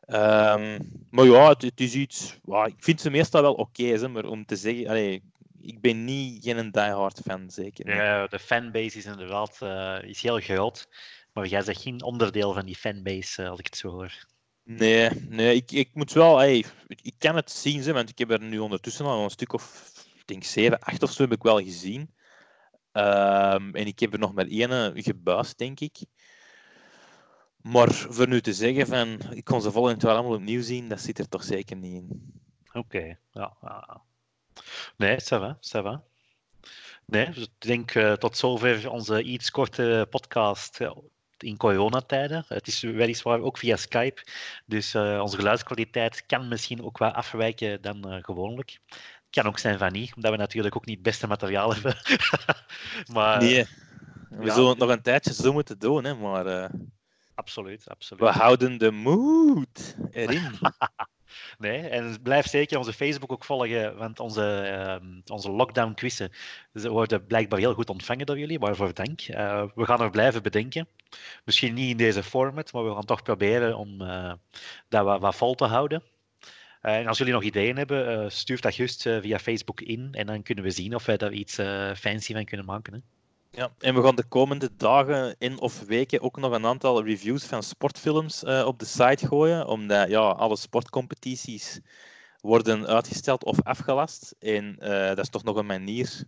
Ehm, 0.01 0.79
maar 1.11 1.25
ja, 1.25 1.49
het, 1.49 1.63
het 1.63 1.81
is 1.81 1.95
iets... 1.95 2.39
ja, 2.45 2.65
ik 2.67 2.75
vind 2.79 3.01
ze 3.01 3.11
meestal 3.11 3.43
wel 3.43 3.55
oké, 3.55 3.85
hè, 3.85 4.09
maar 4.09 4.25
om 4.25 4.45
te 4.47 4.57
zeggen... 4.57 4.89
Allee, 4.89 5.23
ik 5.61 5.81
ben 5.81 6.05
niet 6.05 6.45
geen 6.45 6.71
diehard 6.71 7.21
fan, 7.25 7.51
zeker. 7.51 7.95
Ja, 7.95 8.27
de 8.27 8.39
fanbase 8.39 8.99
is 8.99 9.05
inderdaad 9.05 9.57
eh, 9.61 9.99
is 10.03 10.23
heel 10.23 10.41
groot. 10.41 10.89
Maar 11.33 11.47
jij 11.47 11.63
zegt 11.63 11.83
geen 11.83 12.03
onderdeel 12.03 12.53
van 12.53 12.67
die 12.67 12.77
fanbase, 12.77 13.43
eh, 13.43 13.51
als 13.51 13.59
ik 13.59 13.65
het 13.67 13.77
zo 13.77 13.91
hoor. 13.91 14.27
Nee, 14.65 15.11
nee 15.29 15.55
ik, 15.55 15.71
ik 15.71 15.91
moet 15.93 16.13
wel... 16.13 16.39
Hey, 16.39 16.65
ik, 16.87 17.15
kan 17.19 17.37
het 17.37 17.51
zien, 17.51 17.93
want 17.93 18.11
ik 18.11 18.19
heb 18.19 18.31
er 18.31 18.43
nu 18.43 18.59
ondertussen 18.59 19.07
al 19.07 19.25
een 19.25 19.31
stuk 19.31 19.53
of... 19.53 19.93
Ik 20.17 20.27
denk 20.27 20.45
7, 20.45 20.79
8 20.81 21.03
of 21.03 21.13
zo 21.13 21.23
heb 21.23 21.33
ik 21.33 21.43
wel 21.43 21.63
gezien. 21.63 22.11
Ehm, 22.93 23.75
en 23.75 23.87
ik 23.87 23.99
heb 23.99 24.13
er 24.13 24.19
nog 24.19 24.35
maar 24.35 24.47
één 24.47 25.03
gebuist, 25.03 25.59
denk 25.59 25.81
ik. 25.81 25.99
Maar 27.57 27.93
voor 27.93 28.29
nu 28.29 28.41
te 28.41 28.53
zeggen 28.53 28.87
van... 28.87 29.19
Ik 29.31 29.45
kon 29.45 29.63
ze 29.63 29.71
volgend 29.71 30.03
jaar 30.03 30.15
allemaal 30.15 30.37
opnieuw 30.37 30.63
zien, 30.63 30.89
dat 30.89 31.01
zit 31.01 31.19
er 31.19 31.29
toch 31.29 31.45
zeker 31.45 31.77
niet 31.77 31.95
in. 31.95 32.33
Oké, 32.73 33.19
ja. 33.31 33.57
Nee, 34.97 35.21
ça 35.21 35.39
va, 35.39 35.59
ça. 35.61 36.03
Nee, 37.05 37.31
dus 37.31 37.43
ik 37.43 37.51
denk 37.59 37.95
eh, 37.95 38.13
tot 38.13 38.37
zover 38.37 38.91
onze 38.91 39.23
iets 39.23 39.51
korte 39.51 40.07
podcast 40.11 40.81
eh, 40.81 40.91
in 41.43 41.57
coronatijden. 41.57 42.45
Het 42.49 42.67
is 42.67 42.81
weliswaar 42.81 43.41
ook 43.41 43.59
via 43.59 43.77
Skype, 43.77 44.23
dus 44.67 44.95
eh, 44.95 45.21
onze 45.23 45.37
geluidskwaliteit 45.37 46.27
kan 46.27 46.49
misschien 46.49 46.85
ook 46.85 46.99
wat 46.99 47.15
afwijken 47.15 47.83
dan 47.83 48.11
eh, 48.11 48.23
gewoonlijk. 48.23 48.81
Kan 49.31 49.47
ook 49.47 49.59
zijn 49.59 49.79
van 49.79 49.93
niet, 49.93 50.15
omdat 50.15 50.31
we 50.31 50.37
natuurlijk 50.37 50.77
ook 50.77 50.87
niet 50.87 50.95
het 50.95 51.05
beste 51.05 51.27
materiaal 51.27 51.73
hebben. 51.75 51.97
maar 53.13 53.43
Nee. 53.43 53.67
We 54.29 54.45
ja. 54.45 54.55
zullen 54.55 54.69
het 54.69 54.79
nog 54.79 54.91
een 54.91 55.03
tijdje 55.03 55.33
zo 55.33 55.53
moeten 55.53 55.79
doen, 55.79 56.05
hè, 56.05 56.15
maar 56.15 56.47
eh, 56.47 56.71
absoluut, 57.35 57.89
absoluut. 57.89 58.23
we 58.23 58.29
houden 58.29 58.79
de 58.79 58.91
moed 58.91 59.97
erin. 60.11 60.51
Nee, 61.59 61.89
en 61.89 62.23
blijf 62.23 62.49
zeker 62.49 62.79
onze 62.79 62.93
Facebook 62.93 63.33
ook 63.33 63.45
volgen, 63.45 63.97
want 63.97 64.21
onze, 64.21 64.61
ehm, 64.61 65.21
onze 65.27 65.51
lockdown 65.51 65.95
quizzen 65.95 66.31
ze 66.75 66.89
worden 66.89 67.27
blijkbaar 67.27 67.59
heel 67.59 67.75
goed 67.75 67.91
ontvangen 67.91 68.27
door 68.27 68.39
jullie, 68.39 68.59
waarvoor 68.59 68.95
dank. 68.95 69.21
Eh, 69.21 69.65
we 69.75 69.85
gaan 69.85 70.01
er 70.01 70.11
blijven 70.11 70.43
bedenken. 70.43 70.89
Misschien 71.45 71.75
niet 71.75 71.91
in 71.91 71.97
deze 71.97 72.23
format, 72.23 72.73
maar 72.73 72.85
we 72.85 72.95
gaan 72.95 73.05
toch 73.05 73.23
proberen 73.23 73.77
om 73.77 74.01
eh, 74.01 74.33
dat 74.89 75.05
wat, 75.05 75.21
wat 75.21 75.37
vol 75.37 75.55
te 75.55 75.65
houden. 75.65 76.03
Eh, 76.81 76.97
en 76.97 77.07
als 77.07 77.19
jullie 77.19 77.33
nog 77.33 77.43
ideeën 77.43 77.77
hebben, 77.77 78.09
eh, 78.09 78.29
stuur 78.29 78.61
dat 78.61 78.75
gerust 78.75 79.07
eh, 79.07 79.21
via 79.21 79.39
Facebook 79.39 79.81
in 79.81 80.09
en 80.13 80.27
dan 80.27 80.43
kunnen 80.43 80.65
we 80.65 80.71
zien 80.71 80.95
of 80.95 81.07
wij 81.07 81.17
daar 81.17 81.33
iets 81.33 81.55
fancy 81.97 82.33
van 82.33 82.45
kunnen 82.45 82.67
maken. 82.67 82.93
Hè. 82.93 82.99
Ja, 83.51 83.73
en 83.79 83.95
we 83.95 84.03
gaan 84.03 84.17
de 84.17 84.29
komende 84.29 84.71
dagen 84.77 85.35
in 85.39 85.61
of 85.61 85.85
weken 85.87 86.21
ook 86.21 86.37
nog 86.37 86.53
een 86.53 86.67
aantal 86.67 87.05
reviews 87.05 87.45
van 87.45 87.63
sportfilms 87.63 88.45
op 88.45 88.79
de 88.79 88.85
site 88.85 89.27
gooien, 89.27 89.67
omdat 89.67 90.09
ja, 90.09 90.21
alle 90.21 90.57
sportcompetities 90.57 91.81
worden 92.41 92.87
uitgesteld 92.87 93.45
of 93.45 93.63
afgelast. 93.63 94.35
En 94.39 94.77
dat 94.79 95.19
is 95.19 95.29
toch 95.29 95.45
nog 95.45 95.57
een 95.57 95.67
manier 95.67 96.25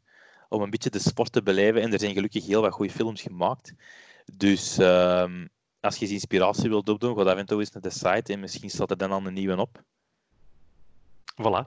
om 0.48 0.62
een 0.62 0.70
beetje 0.70 0.90
de 0.90 0.98
sport 0.98 1.32
te 1.32 1.42
beleven. 1.42 1.82
En 1.82 1.92
er 1.92 1.98
zijn 1.98 2.14
gelukkig 2.14 2.46
heel 2.46 2.60
wat 2.60 2.72
goede 2.72 2.92
films 2.92 3.22
gemaakt. 3.22 3.74
Dus 4.36 4.78
uh, 4.78 5.24
als 5.80 5.96
je 5.96 6.04
eens 6.04 6.10
inspiratie 6.10 6.68
wilt 6.68 6.88
opdoen, 6.88 7.16
ga 7.16 7.36
en 7.36 7.46
toe 7.46 7.60
eens 7.60 7.70
naar 7.70 7.82
de 7.82 7.90
site 7.90 8.32
en 8.32 8.40
misschien 8.40 8.70
staat 8.70 8.90
er 8.90 8.96
dan 8.96 9.12
al 9.12 9.26
een 9.26 9.34
nieuwe 9.34 9.56
op. 9.56 9.82
Voilà, 11.36 11.66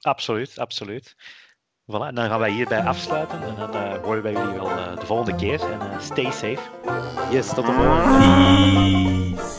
absoluut, 0.00 0.58
absoluut. 0.58 1.16
Voilà, 1.86 2.06
en 2.08 2.14
dan 2.14 2.28
gaan 2.28 2.38
wij 2.38 2.50
hierbij 2.50 2.82
afsluiten 2.82 3.42
en 3.42 3.54
dan 3.54 3.76
uh, 3.76 4.02
horen 4.02 4.22
wij 4.22 4.32
jullie 4.32 4.54
wel 4.54 4.70
uh, 4.70 4.96
de 4.98 5.06
volgende 5.06 5.34
keer. 5.34 5.60
En 5.60 5.80
uh, 5.80 6.00
stay 6.00 6.30
safe. 6.30 6.60
Yes, 7.30 7.54
tot 7.54 7.66
de 7.66 7.72
volgende. 7.72 9.53